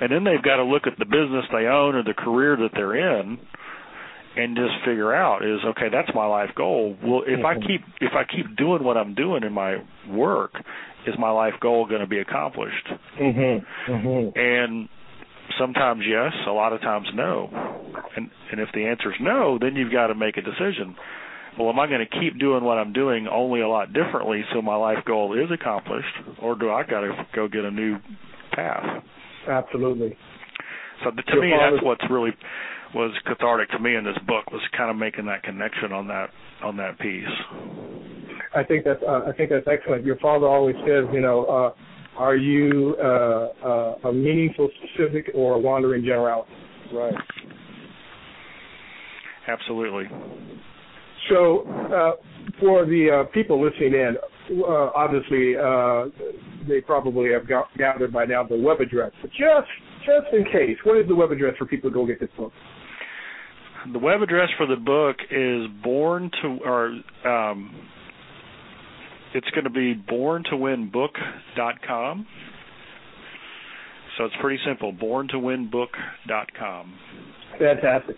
And 0.00 0.10
then 0.10 0.24
they've 0.24 0.42
got 0.42 0.56
to 0.56 0.64
look 0.64 0.86
at 0.86 0.98
the 0.98 1.04
business 1.04 1.44
they 1.52 1.66
own 1.66 1.94
or 1.94 2.02
the 2.02 2.14
career 2.14 2.56
that 2.56 2.70
they're 2.74 3.20
in 3.20 3.38
and 4.36 4.56
just 4.56 4.72
figure 4.84 5.14
out 5.14 5.44
is 5.44 5.60
okay, 5.64 5.88
that's 5.92 6.08
my 6.14 6.26
life 6.26 6.50
goal. 6.56 6.96
Well, 7.02 7.22
if 7.26 7.44
I 7.44 7.54
Mhm. 7.54 7.66
keep 7.66 7.84
if 8.00 8.14
I 8.14 8.24
keep 8.24 8.56
doing 8.56 8.82
what 8.82 8.96
I'm 8.96 9.14
doing 9.14 9.44
in 9.44 9.52
my 9.52 9.80
work, 10.08 10.60
is 11.06 11.16
my 11.18 11.30
life 11.30 11.54
goal 11.60 11.86
going 11.86 12.00
to 12.00 12.06
be 12.06 12.18
accomplished? 12.18 12.88
Mhm. 13.18 13.64
Mhm. 13.86 14.36
And 14.36 14.88
sometimes 15.58 16.04
yes, 16.06 16.34
a 16.46 16.50
lot 16.52 16.72
of 16.72 16.80
times 16.80 17.12
no. 17.14 17.48
And 18.16 18.30
and 18.50 18.60
if 18.60 18.72
the 18.72 18.86
answer 18.86 19.12
is 19.12 19.20
no, 19.20 19.58
then 19.58 19.76
you've 19.76 19.92
got 19.92 20.08
to 20.08 20.14
make 20.14 20.36
a 20.36 20.42
decision. 20.42 20.96
Well, 21.58 21.68
am 21.70 21.78
I 21.78 21.86
going 21.86 22.04
to 22.04 22.20
keep 22.20 22.38
doing 22.38 22.64
what 22.64 22.78
I'm 22.78 22.92
doing 22.92 23.28
only 23.30 23.60
a 23.60 23.68
lot 23.68 23.92
differently 23.92 24.42
so 24.52 24.60
my 24.60 24.74
life 24.74 24.98
goal 25.06 25.34
is 25.34 25.50
accomplished, 25.52 26.40
or 26.42 26.56
do 26.56 26.70
I 26.70 26.82
got 26.82 27.00
to 27.00 27.26
go 27.34 27.46
get 27.48 27.64
a 27.64 27.70
new 27.70 27.96
path? 28.52 29.04
Absolutely. 29.48 30.16
So 31.04 31.10
to 31.10 31.22
Your 31.32 31.42
me, 31.42 31.50
father- 31.50 31.76
that's 31.76 31.84
what's 31.84 32.04
really 32.10 32.30
was 32.94 33.12
cathartic 33.26 33.68
to 33.70 33.78
me 33.78 33.96
in 33.96 34.04
this 34.04 34.16
book 34.26 34.50
was 34.52 34.62
kind 34.76 34.88
of 34.90 34.96
making 34.96 35.26
that 35.26 35.42
connection 35.42 35.92
on 35.92 36.06
that 36.06 36.30
on 36.62 36.76
that 36.76 36.98
piece. 37.00 37.24
I 38.54 38.62
think 38.62 38.84
that's 38.84 39.02
uh, 39.02 39.22
I 39.28 39.32
think 39.36 39.50
that's 39.50 39.66
excellent. 39.66 40.04
Your 40.04 40.16
father 40.18 40.46
always 40.46 40.76
says, 40.86 41.04
you 41.12 41.20
know, 41.20 41.44
uh, 41.46 42.20
are 42.20 42.36
you 42.36 42.96
uh, 43.02 43.48
uh, 43.66 44.08
a 44.08 44.12
meaningful 44.12 44.70
specific 44.78 45.32
or 45.34 45.54
a 45.54 45.58
wandering 45.58 46.04
generality? 46.04 46.52
Right. 46.92 47.14
Absolutely. 49.48 50.04
So, 51.28 51.66
uh, 51.92 52.12
for 52.60 52.84
the 52.84 53.24
uh, 53.24 53.32
people 53.32 53.64
listening 53.64 53.94
in, 53.94 54.16
uh, 54.60 54.90
obviously 54.94 55.56
uh, 55.56 56.04
they 56.68 56.80
probably 56.80 57.32
have 57.32 57.48
got, 57.48 57.68
gathered 57.76 58.12
by 58.12 58.26
now 58.26 58.44
the 58.44 58.56
web 58.56 58.80
address. 58.80 59.10
But 59.22 59.30
just 59.30 59.68
just 60.00 60.26
in 60.32 60.44
case, 60.44 60.76
what 60.84 60.98
is 60.98 61.08
the 61.08 61.14
web 61.14 61.32
address 61.32 61.54
for 61.58 61.64
people 61.66 61.90
to 61.90 61.94
go 61.94 62.06
get 62.06 62.20
this 62.20 62.30
book? 62.36 62.52
The 63.92 63.98
web 63.98 64.22
address 64.22 64.48
for 64.56 64.66
the 64.66 64.76
book 64.76 65.16
is 65.30 65.66
born 65.82 66.30
to 66.42 66.58
or 66.64 66.86
um, 67.30 67.74
it's 69.34 69.50
going 69.50 69.64
to 69.64 69.70
be 69.70 69.94
borntowinbook.com. 69.94 72.26
So 74.16 74.24
it's 74.24 74.34
pretty 74.40 74.62
simple, 74.64 74.92
borntowinbook.com. 74.92 76.94
Fantastic. 77.58 78.16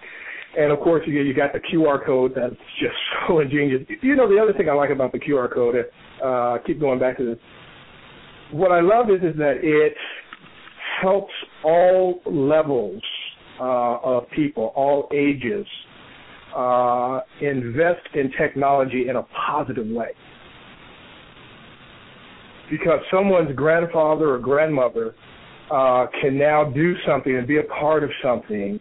And 0.56 0.72
of 0.72 0.80
course, 0.80 1.02
you 1.06 1.20
you 1.20 1.34
got 1.34 1.52
the 1.52 1.60
QR 1.60 2.04
code. 2.04 2.32
That's 2.34 2.54
just 2.80 2.94
so 3.28 3.40
ingenious. 3.40 3.82
You 4.02 4.16
know, 4.16 4.28
the 4.28 4.40
other 4.40 4.52
thing 4.52 4.68
I 4.68 4.72
like 4.72 4.90
about 4.90 5.12
the 5.12 5.18
QR 5.18 5.52
code, 5.52 5.76
uh, 6.24 6.58
keep 6.66 6.80
going 6.80 6.98
back 6.98 7.18
to 7.18 7.24
this. 7.24 7.38
What 8.52 8.72
I 8.72 8.80
love 8.80 9.10
is 9.10 9.22
is 9.22 9.36
that 9.38 9.56
it 9.62 9.94
helps 11.02 11.32
all 11.64 12.20
levels 12.24 13.02
uh, 13.60 13.98
of 14.02 14.24
people, 14.30 14.72
all 14.76 15.08
ages, 15.12 15.66
uh, 16.56 17.20
invest 17.40 18.06
in 18.14 18.30
technology 18.40 19.08
in 19.08 19.16
a 19.16 19.22
positive 19.48 19.86
way. 19.86 20.08
Because 22.70 23.00
someone's 23.12 23.54
grandfather 23.54 24.30
or 24.30 24.38
grandmother 24.38 25.14
uh, 25.70 26.06
can 26.20 26.38
now 26.38 26.64
do 26.64 26.94
something 27.06 27.36
and 27.36 27.46
be 27.46 27.58
a 27.58 27.62
part 27.64 28.02
of 28.02 28.10
something 28.22 28.80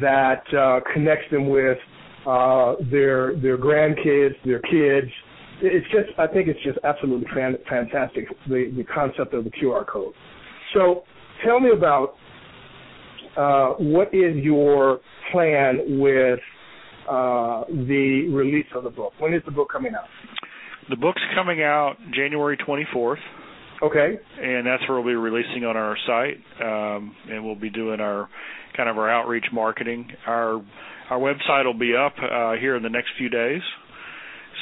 that 0.00 0.42
uh, 0.56 0.80
connects 0.92 1.30
them 1.30 1.48
with 1.48 1.78
uh, 2.26 2.74
their 2.90 3.36
their 3.36 3.58
grandkids, 3.58 4.34
their 4.44 4.60
kids. 4.60 5.10
It's 5.62 5.86
just, 5.86 6.18
I 6.18 6.26
think 6.26 6.48
it's 6.48 6.62
just 6.64 6.78
absolutely 6.84 7.26
fan- 7.34 7.58
fantastic 7.68 8.26
the 8.48 8.72
the 8.76 8.84
concept 8.84 9.34
of 9.34 9.44
the 9.44 9.50
QR 9.50 9.86
code. 9.86 10.12
So, 10.74 11.04
tell 11.44 11.60
me 11.60 11.70
about 11.70 12.14
uh, 13.36 13.74
what 13.78 14.14
is 14.14 14.36
your 14.36 15.00
plan 15.32 15.98
with 16.00 16.40
uh, 17.08 17.64
the 17.68 18.28
release 18.32 18.66
of 18.74 18.84
the 18.84 18.90
book? 18.90 19.12
When 19.18 19.34
is 19.34 19.42
the 19.44 19.52
book 19.52 19.68
coming 19.70 19.92
out? 19.94 20.08
The 20.90 20.96
book's 20.96 21.22
coming 21.34 21.62
out 21.62 21.96
January 22.14 22.56
24th. 22.56 23.16
Okay. 23.82 24.14
and 24.40 24.66
that's 24.66 24.82
where 24.88 25.00
we'll 25.00 25.10
be 25.10 25.14
releasing 25.14 25.64
on 25.64 25.76
our 25.76 25.96
site, 26.06 26.38
um, 26.62 27.14
and 27.28 27.44
we'll 27.44 27.56
be 27.56 27.68
doing 27.68 28.00
our 28.00 28.28
kind 28.76 28.88
of 28.88 28.98
our 28.98 29.10
outreach 29.10 29.46
marketing. 29.52 30.08
Our 30.26 30.62
our 31.10 31.18
website 31.18 31.64
will 31.66 31.78
be 31.78 31.94
up 31.94 32.14
uh, 32.18 32.54
here 32.54 32.76
in 32.76 32.82
the 32.82 32.88
next 32.88 33.10
few 33.18 33.28
days, 33.28 33.60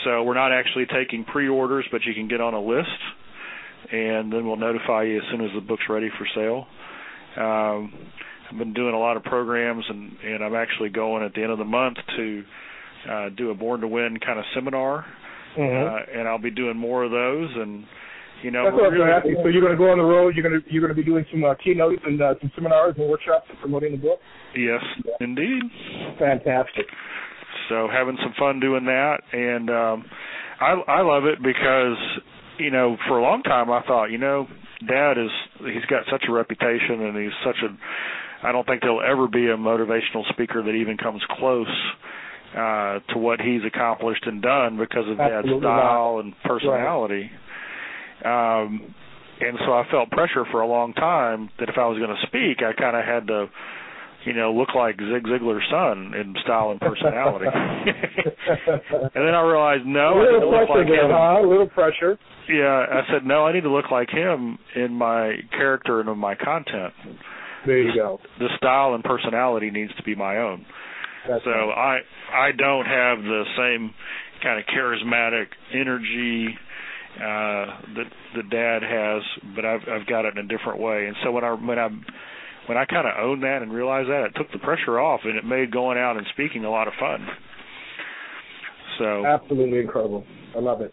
so 0.04 0.22
we're 0.24 0.34
not 0.34 0.52
actually 0.52 0.86
taking 0.86 1.24
pre-orders, 1.24 1.84
but 1.92 2.00
you 2.04 2.14
can 2.14 2.26
get 2.28 2.40
on 2.40 2.52
a 2.54 2.60
list, 2.60 2.88
and 3.92 4.32
then 4.32 4.46
we'll 4.46 4.56
notify 4.56 5.04
you 5.04 5.18
as 5.18 5.22
soon 5.30 5.40
as 5.44 5.50
the 5.54 5.60
book's 5.60 5.84
ready 5.88 6.10
for 6.18 6.26
sale. 6.34 6.66
Um, 7.36 7.92
I've 8.50 8.58
been 8.58 8.74
doing 8.74 8.94
a 8.94 8.98
lot 8.98 9.16
of 9.16 9.22
programs, 9.22 9.84
and 9.88 10.12
and 10.24 10.44
I'm 10.44 10.54
actually 10.54 10.90
going 10.90 11.22
at 11.24 11.32
the 11.34 11.42
end 11.42 11.52
of 11.52 11.58
the 11.58 11.64
month 11.64 11.98
to 12.16 12.42
uh, 13.10 13.28
do 13.36 13.50
a 13.50 13.54
Born 13.54 13.80
to 13.80 13.88
Win 13.88 14.18
kind 14.24 14.38
of 14.38 14.44
seminar, 14.54 15.04
Mm-hmm. 15.56 16.14
uh, 16.14 16.18
and 16.18 16.26
I'll 16.26 16.38
be 16.38 16.50
doing 16.50 16.76
more 16.76 17.04
of 17.04 17.10
those 17.10 17.50
and. 17.56 17.84
You 18.42 18.50
know, 18.50 18.64
That's 18.66 18.74
we're 18.74 18.86
I 18.86 18.88
was 18.90 18.98
going 18.98 19.08
to 19.08 19.14
ask. 19.14 19.26
So 19.42 19.48
you're 19.48 19.62
going 19.62 19.72
to 19.72 19.78
go 19.78 19.90
on 19.90 19.98
the 19.98 20.04
road. 20.04 20.34
You're 20.34 20.42
going 20.42 20.58
to 20.58 20.66
you're 20.66 20.82
going 20.82 20.94
to 20.94 20.98
be 20.98 21.06
doing 21.06 21.24
some 21.30 21.44
uh, 21.44 21.54
keynotes 21.62 22.02
and 22.04 22.20
uh, 22.20 22.34
some 22.40 22.50
seminars 22.54 22.94
and 22.98 23.08
workshops 23.08 23.46
promoting 23.60 23.92
the 23.92 24.02
book. 24.02 24.18
Yes, 24.56 24.82
indeed. 25.20 25.62
Fantastic. 26.18 26.86
So 27.68 27.88
having 27.90 28.18
some 28.22 28.34
fun 28.38 28.58
doing 28.58 28.84
that, 28.86 29.22
and 29.32 29.70
um, 29.70 30.04
I 30.60 30.98
I 30.98 31.00
love 31.02 31.24
it 31.24 31.38
because 31.42 31.98
you 32.58 32.70
know 32.70 32.96
for 33.06 33.18
a 33.18 33.22
long 33.22 33.42
time 33.42 33.70
I 33.70 33.82
thought 33.86 34.06
you 34.06 34.18
know 34.18 34.46
Dad 34.86 35.18
is 35.18 35.30
he's 35.60 35.86
got 35.86 36.02
such 36.10 36.24
a 36.28 36.32
reputation 36.32 37.02
and 37.02 37.16
he's 37.16 37.34
such 37.44 37.56
a 37.62 38.46
I 38.46 38.52
don't 38.52 38.66
think 38.66 38.82
there'll 38.82 39.02
ever 39.02 39.28
be 39.28 39.46
a 39.46 39.56
motivational 39.56 40.26
speaker 40.30 40.62
that 40.62 40.74
even 40.74 40.96
comes 40.96 41.22
close 41.38 41.70
uh 42.52 42.98
to 43.12 43.18
what 43.18 43.40
he's 43.40 43.62
accomplished 43.66 44.26
and 44.26 44.42
done 44.42 44.76
because 44.76 45.08
of 45.08 45.16
Dad's 45.16 45.46
Absolutely 45.46 45.66
style 45.66 46.20
and 46.22 46.34
personality. 46.44 47.30
Um 48.24 48.94
and 49.40 49.58
so 49.66 49.72
I 49.72 49.84
felt 49.90 50.10
pressure 50.10 50.44
for 50.50 50.60
a 50.60 50.68
long 50.68 50.92
time 50.94 51.50
that 51.58 51.68
if 51.68 51.74
I 51.76 51.86
was 51.86 51.98
going 51.98 52.14
to 52.14 52.26
speak, 52.28 52.62
I 52.62 52.78
kind 52.78 52.94
of 52.94 53.04
had 53.04 53.26
to 53.26 53.50
you 54.24 54.32
know, 54.32 54.52
look 54.52 54.74
like 54.74 54.96
Zig 54.98 55.24
Ziglar's 55.24 55.64
son 55.70 56.14
in 56.14 56.34
style 56.42 56.70
and 56.70 56.80
personality. 56.80 57.46
and 57.52 59.10
then 59.14 59.34
I 59.34 59.42
realized 59.42 59.86
no, 59.86 60.14
a 60.14 60.22
I 60.22 60.32
need 60.32 60.40
to 60.40 60.48
look 60.48 60.68
like 60.68 60.86
there, 60.86 61.04
him. 61.04 61.10
huh? 61.10 61.40
A 61.40 61.48
little 61.48 61.68
pressure. 61.68 62.18
Yeah, 62.48 62.86
I 62.88 63.02
said 63.12 63.26
no, 63.26 63.44
I 63.46 63.52
need 63.52 63.62
to 63.62 63.70
look 63.70 63.90
like 63.90 64.10
him 64.10 64.58
in 64.76 64.92
my 64.92 65.36
character 65.50 66.00
and 66.00 66.08
in 66.08 66.18
my 66.18 66.34
content. 66.34 66.94
There 67.66 67.78
you 67.78 67.94
go. 67.94 68.20
The 68.38 68.48
style 68.56 68.94
and 68.94 69.04
personality 69.04 69.70
needs 69.70 69.94
to 69.96 70.02
be 70.02 70.14
my 70.14 70.38
own. 70.38 70.66
That's 71.28 71.44
So 71.44 71.50
I 71.50 71.98
I 72.32 72.52
don't 72.56 72.86
have 72.86 73.18
the 73.18 73.44
same 73.56 73.94
kind 74.42 74.58
of 74.58 74.66
charismatic 74.66 75.46
energy 75.72 76.54
that 77.18 78.06
that 78.36 78.50
Dad 78.50 78.82
has, 78.82 79.22
but 79.54 79.64
I've 79.64 79.82
I've 79.88 80.06
got 80.06 80.24
it 80.24 80.36
in 80.36 80.44
a 80.44 80.48
different 80.48 80.80
way. 80.80 81.06
And 81.06 81.16
so 81.22 81.30
when 81.30 81.44
I 81.44 81.52
when 81.52 81.78
I 81.78 81.88
when 82.66 82.78
I 82.78 82.84
kind 82.84 83.06
of 83.06 83.14
owned 83.18 83.42
that 83.42 83.60
and 83.62 83.72
realized 83.72 84.08
that, 84.08 84.26
it 84.26 84.32
took 84.36 84.50
the 84.52 84.58
pressure 84.58 85.00
off, 85.00 85.20
and 85.24 85.36
it 85.36 85.44
made 85.44 85.70
going 85.70 85.98
out 85.98 86.16
and 86.16 86.26
speaking 86.32 86.64
a 86.64 86.70
lot 86.70 86.88
of 86.88 86.94
fun. 86.98 87.26
So 88.98 89.26
absolutely 89.26 89.80
incredible. 89.80 90.24
I 90.56 90.60
love 90.60 90.80
it. 90.80 90.92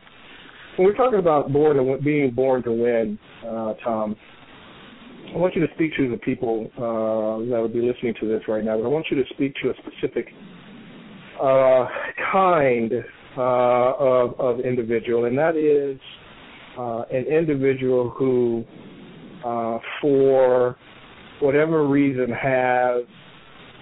When 0.77 0.87
we're 0.87 0.95
talking 0.95 1.19
about 1.19 1.51
born 1.51 1.75
to, 1.77 1.97
being 2.01 2.31
born 2.31 2.63
to 2.63 2.71
win, 2.71 3.19
uh, 3.45 3.73
Tom, 3.83 4.15
I 5.33 5.37
want 5.37 5.53
you 5.55 5.65
to 5.65 5.73
speak 5.75 5.91
to 5.97 6.09
the 6.09 6.17
people 6.17 6.71
uh, 6.77 7.51
that 7.51 7.61
would 7.61 7.73
be 7.73 7.81
listening 7.81 8.13
to 8.21 8.27
this 8.27 8.41
right 8.47 8.63
now. 8.63 8.77
But 8.77 8.85
I 8.85 8.87
want 8.87 9.07
you 9.11 9.17
to 9.17 9.29
speak 9.33 9.53
to 9.61 9.69
a 9.69 9.73
specific 9.73 10.27
uh, 11.41 11.85
kind 12.31 12.93
uh, 13.39 13.93
of, 13.97 14.39
of 14.39 14.59
individual, 14.59 15.25
and 15.25 15.37
that 15.37 15.55
is 15.55 15.97
uh, 16.77 17.03
an 17.11 17.25
individual 17.25 18.09
who, 18.09 18.65
uh, 19.45 19.79
for 20.01 20.75
whatever 21.39 21.87
reason, 21.87 22.29
has 22.29 23.03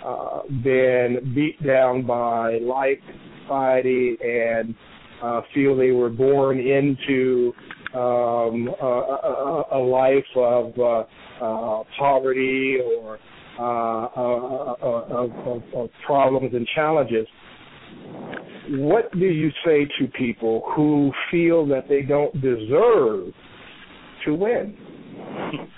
uh, 0.05 0.41
been 0.63 1.33
beat 1.33 1.61
down 1.65 2.05
by 2.05 2.59
life, 2.59 2.99
society, 3.41 4.15
and 4.23 4.75
uh, 5.23 5.41
feel 5.53 5.75
they 5.75 5.91
were 5.91 6.09
born 6.09 6.59
into 6.59 7.51
um, 7.95 8.69
a, 8.79 8.85
a, 8.85 9.63
a 9.71 9.79
life 9.79 10.23
of 10.35 10.71
uh, 10.77 11.03
uh, 11.43 11.83
poverty 11.97 12.77
or 12.85 13.17
uh, 13.59 13.63
uh, 13.63 14.05
uh, 14.13 15.05
of, 15.09 15.31
of, 15.47 15.63
of 15.73 15.89
problems 16.05 16.53
and 16.53 16.67
challenges. 16.75 17.25
What 18.69 19.11
do 19.13 19.25
you 19.25 19.49
say 19.65 19.87
to 19.99 20.07
people 20.07 20.63
who 20.75 21.11
feel 21.31 21.65
that 21.67 21.87
they 21.87 22.01
don't 22.01 22.33
deserve 22.41 23.33
to 24.25 24.33
win? 24.33 24.77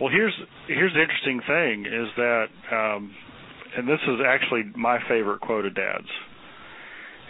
Well, 0.00 0.10
here's 0.10 0.34
here's 0.68 0.92
the 0.92 1.00
interesting 1.00 1.40
thing 1.46 1.86
is 1.86 2.08
that, 2.16 2.46
um, 2.70 3.14
and 3.76 3.88
this 3.88 4.00
is 4.06 4.18
actually 4.26 4.64
my 4.76 4.98
favorite 5.08 5.40
quote 5.40 5.64
of 5.64 5.74
Dad's. 5.74 6.08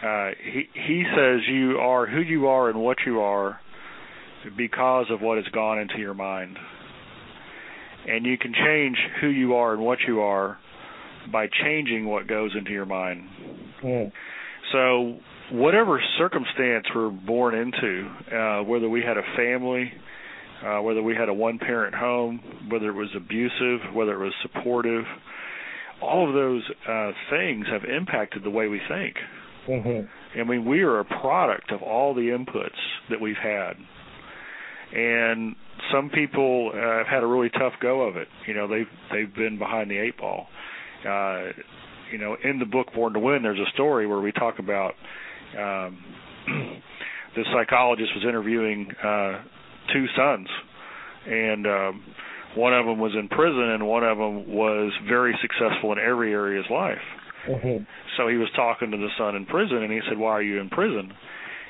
Uh, 0.05 0.31
he 0.53 0.65
he 0.75 1.05
says 1.17 1.41
you 1.49 1.79
are 1.79 2.07
who 2.07 2.21
you 2.21 2.49
are 2.49 2.69
and 2.69 2.81
what 2.81 2.99
you 3.07 3.21
are 3.21 3.61
because 4.57 5.07
of 5.11 5.21
what 5.21 5.37
has 5.37 5.47
gone 5.53 5.79
into 5.79 5.99
your 5.99 6.15
mind, 6.15 6.59
and 8.09 8.27
you 8.27 8.37
can 8.37 8.53
change 8.53 8.97
who 9.21 9.29
you 9.29 9.55
are 9.55 9.73
and 9.73 9.83
what 9.83 9.99
you 10.07 10.21
are 10.21 10.59
by 11.33 11.47
changing 11.63 12.07
what 12.07 12.27
goes 12.27 12.51
into 12.59 12.73
your 12.73 12.87
mind. 12.87 13.23
Mm. 13.83 14.13
So 14.73 15.19
whatever 15.53 16.01
circumstance 16.19 16.87
we're 16.95 17.11
born 17.11 17.55
into, 17.55 18.11
uh, 18.35 18.63
whether 18.65 18.89
we 18.89 19.03
had 19.03 19.17
a 19.17 19.23
family, 19.37 19.93
uh, 20.65 20.83
whether 20.83 21.03
we 21.03 21.15
had 21.15 21.29
a 21.29 21.35
one-parent 21.35 21.95
home, 21.95 22.41
whether 22.71 22.89
it 22.89 22.95
was 22.95 23.11
abusive, 23.15 23.95
whether 23.95 24.15
it 24.15 24.25
was 24.25 24.35
supportive, 24.43 25.05
all 26.03 26.29
of 26.29 26.35
those 26.35 26.63
uh, 26.89 27.13
things 27.31 27.67
have 27.71 27.85
impacted 27.85 28.43
the 28.43 28.51
way 28.51 28.67
we 28.69 28.81
think. 28.89 29.17
Mm-hmm. 29.69 30.41
I 30.41 30.45
mean, 30.45 30.65
we 30.65 30.81
are 30.83 31.01
a 31.01 31.05
product 31.05 31.73
of 31.73 31.83
all 31.83 32.15
the 32.15 32.23
inputs 32.23 32.79
that 33.11 33.21
we've 33.21 33.35
had, 33.43 33.73
and 34.95 35.57
some 35.93 36.11
people 36.11 36.71
uh, 36.73 36.99
have 36.99 37.07
had 37.07 37.23
a 37.23 37.27
really 37.27 37.51
tough 37.51 37.73
go 37.81 38.03
of 38.03 38.17
it. 38.17 38.29
You 38.47 38.55
know, 38.55 38.69
they've 38.69 38.87
they've 39.13 39.35
been 39.35 39.59
behind 39.59 39.91
the 39.91 39.99
eight 39.99 40.19
ball. 40.19 40.47
Uh, 41.09 41.53
you 42.11 42.19
know, 42.19 42.37
in 42.43 42.59
the 42.59 42.65
book 42.65 42.89
Born 42.95 43.13
to 43.15 43.19
Win, 43.19 43.43
there's 43.43 43.59
a 43.59 43.71
story 43.75 44.07
where 44.07 44.21
we 44.21 44.33
talk 44.33 44.59
about 44.59 44.95
um, 45.59 45.99
the 47.37 47.45
psychologist 47.53 48.11
was 48.15 48.25
interviewing 48.25 48.89
uh, 49.03 49.43
two 49.93 50.07
sons, 50.17 50.49
and 51.27 51.67
um, 51.67 52.05
one 52.57 52.75
of 52.75 52.87
them 52.87 52.99
was 52.99 53.13
in 53.19 53.29
prison, 53.29 53.71
and 53.71 53.87
one 53.87 54.05
of 54.05 54.19
them 54.19 54.49
was 54.53 54.93
very 55.09 55.39
successful 55.43 55.93
in 55.93 55.99
every 55.99 56.33
area 56.33 56.59
of 56.59 56.65
his 56.65 56.71
life. 56.71 57.07
Mm-hmm. 57.49 57.85
So 58.17 58.29
he 58.29 58.37
was 58.37 58.49
talking 58.57 58.91
to 58.91 58.97
the 58.97 59.11
son 59.19 59.37
in 59.37 59.47
prison, 59.47 59.83
and 59.83 59.93
he 59.93 60.01
said, 60.09 60.19
"Why 60.19 60.33
are 60.33 60.43
you 60.43 60.61
in 60.61 60.69
prison?" 60.71 61.13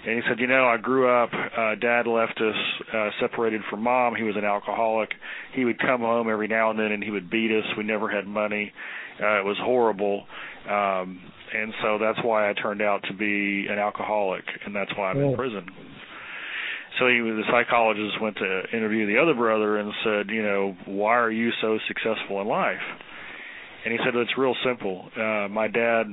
And 0.07 0.15
he 0.15 0.23
said, 0.29 0.39
"You 0.39 0.47
know, 0.47 0.65
I 0.67 0.77
grew 0.79 1.11
up. 1.11 1.31
Uh, 1.33 1.75
Dad 1.75 2.07
left 2.07 2.41
us, 2.41 2.57
uh, 2.95 3.11
separated 3.21 3.63
from 3.69 3.83
Mom. 3.83 4.15
He 4.15 4.23
was 4.23 4.37
an 4.37 4.45
alcoholic. 4.45 5.11
He 5.55 5.65
would 5.65 5.79
come 5.79 6.01
home 6.01 6.31
every 6.31 6.49
now 6.49 6.71
and 6.71 6.79
then, 6.79 6.93
and 6.93 7.03
he 7.03 7.11
would 7.11 7.29
beat 7.29 7.51
us. 7.51 7.65
We 7.77 7.85
never 7.85 8.09
had 8.09 8.27
money. 8.27 8.73
Uh, 9.21 9.39
it 9.41 9.45
was 9.45 9.57
horrible." 9.61 10.27
Um, 10.69 11.21
and 11.55 11.73
so 11.83 11.99
that's 11.99 12.19
why 12.25 12.51
I 12.51 12.53
turned 12.55 12.83
out 12.83 13.03
to 13.05 13.15
be 13.15 13.67
an 13.71 13.79
alcoholic, 13.79 14.45
and 14.65 14.75
that's 14.75 14.91
why 14.97 15.11
I'm 15.11 15.19
Yeah. 15.21 15.31
in 15.31 15.37
prison. 15.37 15.71
So 16.99 17.09
he, 17.09 17.21
the 17.21 17.45
psychologist 17.51 18.21
went 18.21 18.37
to 18.39 18.63
interview 18.77 19.07
the 19.07 19.19
other 19.19 19.35
brother 19.35 19.77
and 19.77 19.93
said, 20.03 20.31
you 20.31 20.43
know, 20.43 20.77
why 20.87 21.17
are 21.19 21.31
you 21.31 21.53
so 21.61 21.79
successful 21.87 22.41
in 22.41 22.49
life? 22.49 22.81
And 23.85 23.93
he 23.93 23.99
said, 24.03 24.17
it's 24.17 24.37
real 24.39 24.57
simple. 24.65 25.09
Uh, 25.15 25.47
my 25.49 25.69
dad 25.69 26.07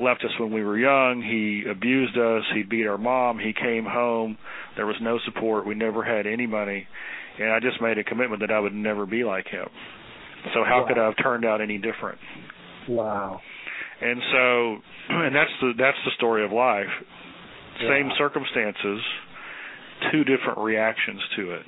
left 0.00 0.22
us 0.24 0.30
when 0.38 0.52
we 0.52 0.62
were 0.62 0.78
young. 0.78 1.22
He 1.22 1.64
abused 1.68 2.16
us. 2.18 2.44
He 2.54 2.62
beat 2.62 2.86
our 2.86 2.98
mom. 2.98 3.38
He 3.38 3.52
came 3.52 3.84
home. 3.84 4.36
There 4.76 4.86
was 4.86 4.96
no 5.00 5.18
support. 5.24 5.66
We 5.66 5.74
never 5.74 6.04
had 6.04 6.26
any 6.26 6.46
money. 6.46 6.86
And 7.38 7.50
I 7.50 7.58
just 7.58 7.80
made 7.80 7.98
a 7.98 8.04
commitment 8.04 8.40
that 8.40 8.50
I 8.52 8.60
would 8.60 8.74
never 8.74 9.06
be 9.06 9.24
like 9.24 9.48
him. 9.48 9.68
So 10.54 10.64
how 10.64 10.82
Wow. 10.82 10.88
could 10.88 10.98
I 10.98 11.04
have 11.06 11.16
turned 11.22 11.44
out 11.44 11.60
any 11.60 11.78
different? 11.78 12.18
Wow. 12.88 13.40
And 14.00 14.20
so, 14.32 14.76
and 15.14 15.34
that's 15.34 15.50
the 15.60 15.72
that's 15.78 15.98
the 16.04 16.10
story 16.16 16.44
of 16.44 16.52
life. 16.52 16.88
Same 17.80 18.10
circumstances, 18.18 19.00
two 20.12 20.22
different 20.24 20.58
reactions 20.58 21.20
to 21.36 21.50
it. 21.52 21.62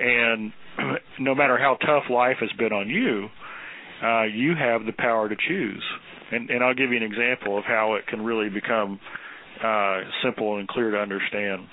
And 0.00 0.52
no 1.18 1.34
matter 1.34 1.58
how 1.58 1.76
tough 1.84 2.04
life 2.10 2.36
has 2.40 2.50
been 2.58 2.72
on 2.72 2.88
you, 2.88 3.28
uh, 4.04 4.22
you 4.24 4.54
have 4.54 4.86
the 4.86 4.92
power 4.92 5.28
to 5.28 5.34
choose. 5.48 5.82
And, 6.32 6.48
and 6.48 6.62
I'll 6.62 6.74
give 6.74 6.90
you 6.90 6.96
an 6.96 7.02
example 7.02 7.58
of 7.58 7.64
how 7.64 7.94
it 7.94 8.06
can 8.06 8.22
really 8.24 8.48
become 8.50 9.00
uh, 9.64 10.00
simple 10.22 10.58
and 10.58 10.68
clear 10.68 10.92
to 10.92 10.96
understand. 10.96 11.66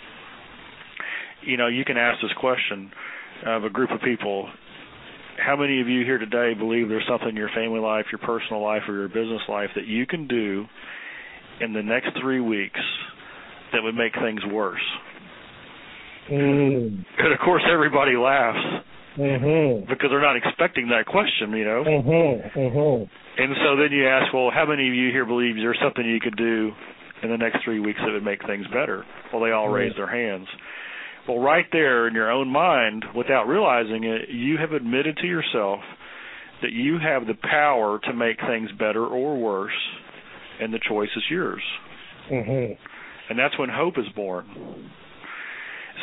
You 1.44 1.58
know, 1.58 1.68
you 1.68 1.86
can 1.86 1.96
ask 1.98 2.20
this 2.22 2.32
question 2.40 2.92
of 3.46 3.64
a 3.66 3.70
group 3.70 3.92
of 3.92 4.02
people 4.02 4.50
how 5.38 5.56
many 5.56 5.82
of 5.82 5.88
you 5.88 6.04
here 6.04 6.18
today 6.18 6.54
believe 6.54 6.90
there's 6.90 7.08
something 7.08 7.30
in 7.30 7.36
your 7.36 7.50
family 7.56 7.80
life, 7.80 8.06
your 8.12 8.20
personal 8.20 8.62
life, 8.62 8.84
or 8.88 8.94
your 8.94 9.08
business 9.08 9.42
life 9.48 9.70
that 9.76 9.86
you 9.86 10.06
can 10.06 10.28
do 10.28 10.66
in 11.62 11.74
the 11.74 11.82
next 11.82 12.10
three 12.22 12.40
weeks 12.40 12.80
that 13.74 13.84
would 13.84 13.96
make 13.96 14.14
things 14.22 14.42
worse? 14.52 14.84
Mm. 16.30 17.06
And 17.18 17.34
of 17.34 17.40
course, 17.40 17.64
everybody 17.72 18.16
laughs 18.16 18.84
Mhm. 19.18 19.88
because 19.88 20.10
they're 20.12 20.22
not 20.22 20.36
expecting 20.36 20.90
that 20.90 21.06
question, 21.06 21.56
you 21.56 21.66
know. 21.66 21.84
Mhm. 21.84 22.52
Mhm. 22.54 23.10
And 23.38 23.56
so 23.58 23.76
then 23.76 23.92
you 23.92 24.08
ask, 24.08 24.34
well, 24.34 24.50
how 24.50 24.66
many 24.66 24.88
of 24.88 24.94
you 24.94 25.12
here 25.12 25.26
believe 25.26 25.56
there's 25.56 25.80
something 25.80 26.06
you 26.06 26.20
could 26.20 26.36
do 26.36 26.74
in 27.24 27.30
the 27.30 27.38
next 27.38 27.64
three 27.64 27.80
weeks 27.80 28.00
that 28.02 28.12
would 28.12 28.26
make 28.26 28.44
things 28.46 28.68
better? 28.68 29.06
Well, 29.32 29.42
they 29.42 29.52
all 29.52 29.70
Mhm. 29.70 29.74
raise 29.74 29.96
their 29.96 30.08
hands. 30.08 30.48
Well, 31.28 31.40
right 31.40 31.66
there 31.72 32.08
in 32.08 32.14
your 32.14 32.32
own 32.32 32.48
mind, 32.48 33.04
without 33.14 33.48
realizing 33.48 34.06
it, 34.06 34.30
you 34.30 34.58
have 34.58 34.72
admitted 34.72 35.18
to 35.18 35.28
yourself 35.28 35.82
that 36.62 36.72
you 36.72 36.98
have 37.00 37.28
the 37.28 37.36
power 37.36 38.00
to 38.00 38.14
make 38.14 38.40
things 38.40 38.72
better 38.80 39.06
or 39.06 39.38
worse, 39.38 39.78
and 40.62 40.74
the 40.74 40.80
choice 40.80 41.10
is 41.16 41.24
yours. 41.30 41.62
Mhm. 42.30 42.78
And 43.30 43.38
that's 43.38 43.58
when 43.58 43.70
hope 43.70 43.98
is 43.98 44.08
born. 44.10 44.46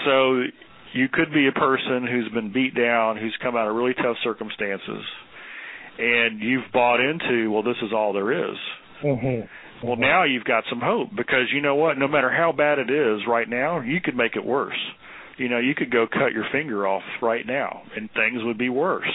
So 0.04 0.44
you 0.92 1.08
could 1.08 1.32
be 1.32 1.46
a 1.46 1.52
person 1.52 2.06
who's 2.06 2.28
been 2.28 2.50
beat 2.50 2.74
down, 2.74 3.16
who's 3.16 3.36
come 3.38 3.56
out 3.56 3.66
of 3.66 3.74
really 3.74 3.94
tough 3.94 4.18
circumstances, 4.18 5.04
and 5.98 6.40
you've 6.40 6.70
bought 6.72 7.00
into, 7.00 7.50
well, 7.50 7.62
this 7.62 7.80
is 7.82 7.92
all 7.92 8.12
there 8.12 8.30
is. 8.30 8.58
Mhm. 9.02 9.48
Well, 9.82 9.96
now 9.96 10.24
you've 10.24 10.44
got 10.44 10.64
some 10.66 10.80
hope 10.80 11.14
because 11.14 11.52
you 11.52 11.60
know 11.60 11.74
what? 11.74 11.98
No 11.98 12.08
matter 12.08 12.30
how 12.30 12.52
bad 12.52 12.78
it 12.78 12.90
is 12.90 13.26
right 13.26 13.48
now, 13.48 13.80
you 13.80 14.00
could 14.00 14.16
make 14.16 14.36
it 14.36 14.44
worse. 14.44 14.78
You 15.36 15.48
know, 15.48 15.58
you 15.58 15.74
could 15.74 15.90
go 15.90 16.06
cut 16.06 16.32
your 16.32 16.44
finger 16.52 16.86
off 16.86 17.02
right 17.20 17.46
now, 17.46 17.82
and 17.96 18.08
things 18.12 18.42
would 18.44 18.58
be 18.58 18.68
worse. 18.68 19.10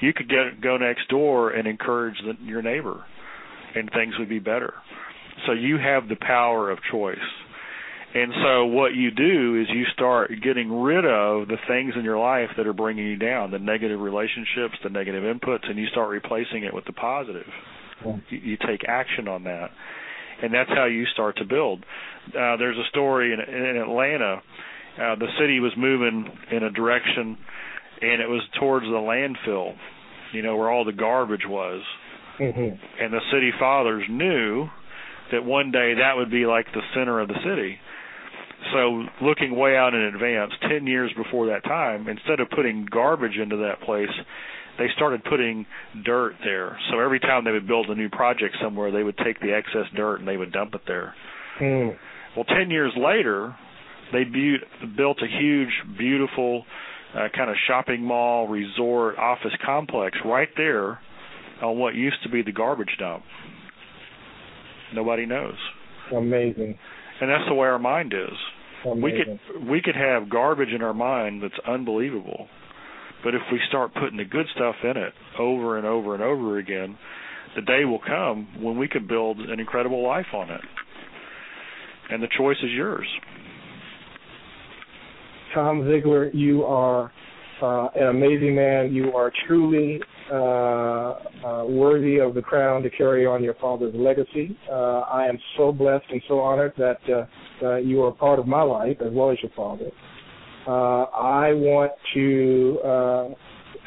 You 0.00 0.12
could 0.12 0.28
get 0.28 0.60
go 0.62 0.76
next 0.76 1.08
door 1.08 1.50
and 1.50 1.66
encourage 1.66 2.16
the, 2.24 2.32
your 2.44 2.62
neighbor, 2.62 3.04
and 3.74 3.90
things 3.92 4.14
would 4.18 4.28
be 4.28 4.38
better. 4.38 4.74
So 5.46 5.52
you 5.52 5.78
have 5.78 6.08
the 6.08 6.16
power 6.16 6.70
of 6.70 6.78
choice. 6.90 7.18
And 8.14 8.32
so 8.42 8.64
what 8.66 8.94
you 8.94 9.10
do 9.10 9.60
is 9.60 9.66
you 9.68 9.84
start 9.92 10.30
getting 10.42 10.72
rid 10.72 11.04
of 11.04 11.48
the 11.48 11.58
things 11.68 11.92
in 11.98 12.04
your 12.04 12.18
life 12.18 12.48
that 12.56 12.66
are 12.66 12.72
bringing 12.72 13.06
you 13.06 13.16
down, 13.16 13.50
the 13.50 13.58
negative 13.58 14.00
relationships, 14.00 14.74
the 14.82 14.88
negative 14.88 15.22
inputs, 15.22 15.68
and 15.68 15.78
you 15.78 15.86
start 15.88 16.08
replacing 16.08 16.64
it 16.64 16.72
with 16.72 16.86
the 16.86 16.94
positive 16.94 17.44
you, 18.04 18.38
you 18.38 18.56
take 18.66 18.82
action 18.88 19.28
on 19.28 19.44
that, 19.44 19.70
and 20.42 20.52
that's 20.52 20.70
how 20.70 20.84
you 20.86 21.04
start 21.12 21.36
to 21.38 21.44
build. 21.44 21.84
Uh, 22.28 22.56
there's 22.56 22.76
a 22.76 22.88
story 22.90 23.32
in, 23.32 23.40
in 23.40 23.76
Atlanta. 23.76 24.42
Uh, 24.96 25.14
the 25.16 25.28
city 25.38 25.60
was 25.60 25.72
moving 25.76 26.26
in 26.50 26.62
a 26.62 26.70
direction, 26.70 27.36
and 28.00 28.22
it 28.22 28.28
was 28.28 28.42
towards 28.58 28.86
the 28.86 28.92
landfill, 28.92 29.74
you 30.32 30.42
know, 30.42 30.56
where 30.56 30.70
all 30.70 30.84
the 30.84 30.92
garbage 30.92 31.46
was. 31.46 31.82
Mhm. 32.38 32.78
And 33.00 33.12
the 33.12 33.20
city 33.30 33.50
fathers 33.52 34.08
knew 34.08 34.68
that 35.30 35.44
one 35.44 35.70
day 35.70 35.94
that 35.94 36.16
would 36.16 36.30
be 36.30 36.46
like 36.46 36.70
the 36.72 36.82
center 36.94 37.20
of 37.20 37.28
the 37.28 37.38
city. 37.42 37.78
So 38.72 39.06
looking 39.20 39.54
way 39.56 39.76
out 39.76 39.94
in 39.94 40.00
advance, 40.00 40.52
10 40.68 40.86
years 40.86 41.12
before 41.12 41.46
that 41.46 41.64
time, 41.64 42.08
instead 42.08 42.40
of 42.40 42.50
putting 42.50 42.84
garbage 42.84 43.36
into 43.36 43.56
that 43.56 43.80
place, 43.80 44.10
they 44.78 44.88
started 44.96 45.24
putting 45.24 45.66
dirt 46.04 46.36
there. 46.44 46.78
So 46.90 47.00
every 47.00 47.20
time 47.20 47.44
they 47.44 47.52
would 47.52 47.66
build 47.66 47.88
a 47.90 47.94
new 47.94 48.08
project 48.08 48.56
somewhere, 48.60 48.90
they 48.90 49.02
would 49.02 49.16
take 49.18 49.40
the 49.40 49.54
excess 49.54 49.86
dirt 49.94 50.16
and 50.16 50.28
they 50.28 50.36
would 50.36 50.52
dump 50.52 50.74
it 50.74 50.82
there. 50.86 51.14
Mm. 51.58 51.96
Well, 52.34 52.44
10 52.44 52.70
years 52.70 52.92
later, 52.96 53.54
they 54.12 54.24
bu- 54.24 54.96
built 54.96 55.18
a 55.22 55.26
huge, 55.26 55.70
beautiful 55.98 56.64
uh, 57.14 57.28
kind 57.34 57.50
of 57.50 57.56
shopping 57.66 58.02
mall, 58.02 58.48
resort, 58.48 59.18
office 59.18 59.52
complex 59.64 60.18
right 60.24 60.48
there 60.56 61.00
on 61.62 61.78
what 61.78 61.94
used 61.94 62.22
to 62.22 62.28
be 62.28 62.42
the 62.42 62.52
garbage 62.52 62.96
dump. 62.98 63.24
Nobody 64.94 65.26
knows. 65.26 65.56
Amazing. 66.14 66.78
And 67.20 67.30
that's 67.30 67.48
the 67.48 67.54
way 67.54 67.66
our 67.66 67.78
mind 67.78 68.12
is. 68.12 68.36
Amazing. 68.84 69.02
We 69.02 69.12
could 69.12 69.68
we 69.70 69.82
could 69.82 69.96
have 69.96 70.28
garbage 70.28 70.68
in 70.68 70.82
our 70.82 70.94
mind 70.94 71.42
that's 71.42 71.58
unbelievable. 71.66 72.46
But 73.24 73.34
if 73.34 73.40
we 73.50 73.58
start 73.68 73.94
putting 73.94 74.18
the 74.18 74.24
good 74.24 74.46
stuff 74.54 74.76
in 74.84 74.96
it 74.96 75.12
over 75.38 75.78
and 75.78 75.86
over 75.86 76.14
and 76.14 76.22
over 76.22 76.58
again, 76.58 76.96
the 77.56 77.62
day 77.62 77.84
will 77.84 78.00
come 78.06 78.48
when 78.60 78.78
we 78.78 78.86
could 78.86 79.08
build 79.08 79.40
an 79.40 79.58
incredible 79.58 80.06
life 80.06 80.26
on 80.34 80.50
it. 80.50 80.60
And 82.10 82.22
the 82.22 82.28
choice 82.38 82.58
is 82.62 82.70
yours. 82.70 83.06
Tom 85.56 85.80
Ziglar, 85.84 86.28
you 86.34 86.64
are 86.64 87.10
uh, 87.62 87.88
an 87.94 88.08
amazing 88.08 88.54
man. 88.54 88.92
You 88.92 89.12
are 89.12 89.32
truly 89.48 89.98
uh, 90.30 90.34
uh, 90.36 91.64
worthy 91.64 92.18
of 92.18 92.34
the 92.34 92.42
crown 92.42 92.82
to 92.82 92.90
carry 92.90 93.24
on 93.24 93.42
your 93.42 93.54
father's 93.54 93.94
legacy. 93.94 94.54
Uh, 94.70 95.00
I 95.00 95.26
am 95.26 95.38
so 95.56 95.72
blessed 95.72 96.04
and 96.10 96.20
so 96.28 96.40
honored 96.40 96.74
that 96.76 96.98
uh, 97.62 97.76
you 97.76 98.02
are 98.02 98.08
a 98.08 98.12
part 98.12 98.38
of 98.38 98.46
my 98.46 98.60
life 98.60 98.98
as 99.00 99.10
well 99.12 99.30
as 99.30 99.38
your 99.42 99.50
father. 99.56 99.90
Uh, 100.68 101.04
I 101.14 101.54
want 101.54 101.92
to 102.12 102.78
uh, 102.84 103.28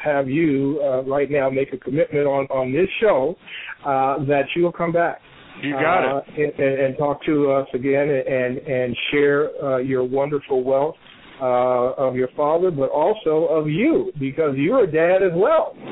have 0.02 0.28
you 0.28 0.80
uh, 0.82 1.04
right 1.04 1.30
now 1.30 1.50
make 1.50 1.72
a 1.72 1.78
commitment 1.78 2.26
on 2.26 2.46
on 2.46 2.72
this 2.72 2.88
show 3.00 3.36
uh, 3.84 4.24
that 4.24 4.46
you 4.56 4.64
will 4.64 4.72
come 4.72 4.90
back. 4.90 5.20
You 5.62 5.74
got 5.74 6.16
uh, 6.16 6.22
it. 6.36 6.54
And, 6.58 6.86
and, 6.86 6.98
talk 6.98 7.24
to 7.26 7.52
us 7.52 7.68
again 7.74 8.08
and 8.08 8.58
and 8.58 8.96
share 9.12 9.50
uh, 9.62 9.76
your 9.76 10.02
wonderful 10.02 10.64
wealth 10.64 10.96
uh, 11.40 11.94
of 11.96 12.16
your 12.16 12.28
father, 12.36 12.70
but 12.70 12.90
also 12.90 13.46
of 13.46 13.68
you 13.68 14.12
because 14.18 14.54
you're 14.56 14.84
a 14.84 14.90
dad 14.90 15.22
as 15.22 15.32
well. 15.34 15.74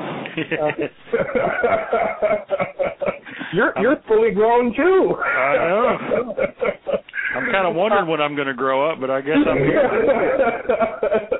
you're 3.53 3.73
you're 3.81 3.97
fully 4.07 4.31
grown 4.31 4.73
too. 4.75 5.15
I 5.15 5.55
know. 5.55 5.97
I'm 7.35 7.51
kind 7.51 7.67
of 7.67 7.75
wondering 7.81 8.07
when 8.07 8.21
I'm 8.21 8.35
going 8.35 8.47
to 8.47 8.53
grow 8.53 8.89
up, 8.91 8.99
but 8.99 9.09
I 9.09 9.21
guess 9.21 9.37
I'm 9.49 9.57
here. 9.57 9.89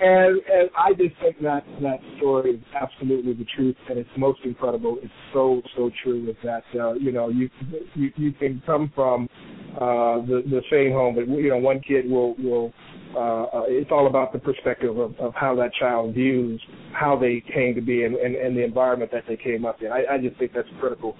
and 0.00 0.40
and 0.50 0.70
I 0.78 0.92
just 0.92 1.20
think 1.20 1.40
that 1.42 1.64
that 1.82 1.98
story 2.16 2.52
is 2.52 2.60
absolutely 2.80 3.34
the 3.34 3.46
truth, 3.56 3.76
and 3.88 3.98
it's 3.98 4.08
most 4.16 4.40
incredible. 4.44 4.98
It's 5.02 5.12
so 5.32 5.60
so 5.76 5.90
true. 6.02 6.30
Is 6.30 6.36
that 6.44 6.62
uh, 6.78 6.94
you 6.94 7.12
know 7.12 7.28
you 7.28 7.50
you 7.94 8.12
you 8.16 8.32
can 8.32 8.62
come 8.64 8.92
from 8.94 9.28
uh, 9.74 10.24
the 10.26 10.42
the 10.46 10.62
same 10.70 10.92
home, 10.92 11.14
but 11.16 11.26
you 11.28 11.48
know 11.48 11.58
one 11.58 11.80
kid 11.80 12.08
will 12.08 12.34
will. 12.36 12.72
Uh, 13.14 13.44
uh, 13.44 13.62
it's 13.66 13.90
all 13.90 14.06
about 14.06 14.32
the 14.32 14.38
perspective 14.38 14.98
of, 14.98 15.14
of 15.18 15.32
how 15.34 15.54
that 15.54 15.72
child 15.74 16.14
views 16.14 16.60
how 16.92 17.16
they 17.18 17.42
came 17.54 17.74
to 17.74 17.80
be 17.80 18.04
and, 18.04 18.14
and, 18.16 18.34
and 18.34 18.56
the 18.56 18.64
environment 18.64 19.10
that 19.12 19.24
they 19.28 19.36
came 19.36 19.64
up 19.64 19.80
in. 19.80 19.88
I, 19.88 20.14
I 20.14 20.18
just 20.18 20.38
think 20.38 20.52
that's 20.54 20.68
critical. 20.80 21.16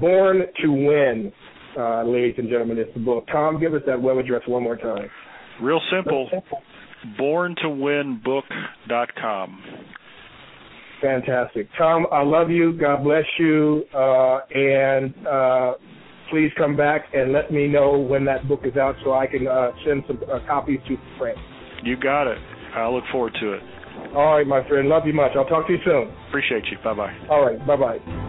Born 0.00 0.42
to 0.62 0.68
Win, 0.68 1.32
uh, 1.78 2.02
ladies 2.04 2.34
and 2.38 2.48
gentlemen, 2.48 2.78
is 2.78 2.86
the 2.94 3.00
book. 3.00 3.26
Tom, 3.30 3.60
give 3.60 3.74
us 3.74 3.82
that 3.86 4.00
web 4.00 4.18
address 4.18 4.42
one 4.46 4.62
more 4.62 4.76
time. 4.76 5.08
Real 5.60 5.80
simple 5.90 6.28
Born 7.18 7.54
to 7.62 7.70
Win 7.70 8.20
borntowinbook.com. 8.24 9.62
Fantastic. 11.00 11.68
Tom, 11.76 12.06
I 12.10 12.22
love 12.22 12.50
you. 12.50 12.72
God 12.72 13.04
bless 13.04 13.24
you. 13.38 13.84
Uh, 13.94 14.38
and 14.54 15.14
uh, 15.26 15.72
please 16.30 16.50
come 16.56 16.76
back 16.76 17.06
and 17.14 17.32
let 17.32 17.52
me 17.52 17.66
know 17.66 17.98
when 17.98 18.24
that 18.26 18.48
book 18.48 18.60
is 18.64 18.76
out 18.76 18.96
so 19.04 19.14
I 19.14 19.26
can 19.26 19.46
uh, 19.46 19.70
send 19.84 20.04
some 20.06 20.20
uh, 20.30 20.40
copies 20.46 20.80
to 20.88 20.96
friends. 21.18 21.38
You 21.82 21.96
got 21.96 22.26
it. 22.26 22.38
I 22.74 22.88
look 22.88 23.04
forward 23.12 23.36
to 23.40 23.52
it. 23.54 23.62
All 24.14 24.36
right, 24.36 24.46
my 24.46 24.66
friend. 24.68 24.88
Love 24.88 25.06
you 25.06 25.12
much. 25.12 25.32
I'll 25.36 25.46
talk 25.46 25.66
to 25.66 25.72
you 25.72 25.78
soon. 25.84 26.12
Appreciate 26.28 26.64
you. 26.70 26.76
Bye 26.84 26.94
bye. 26.94 27.16
All 27.30 27.44
right. 27.44 27.64
Bye 27.66 27.76
bye. 27.76 28.22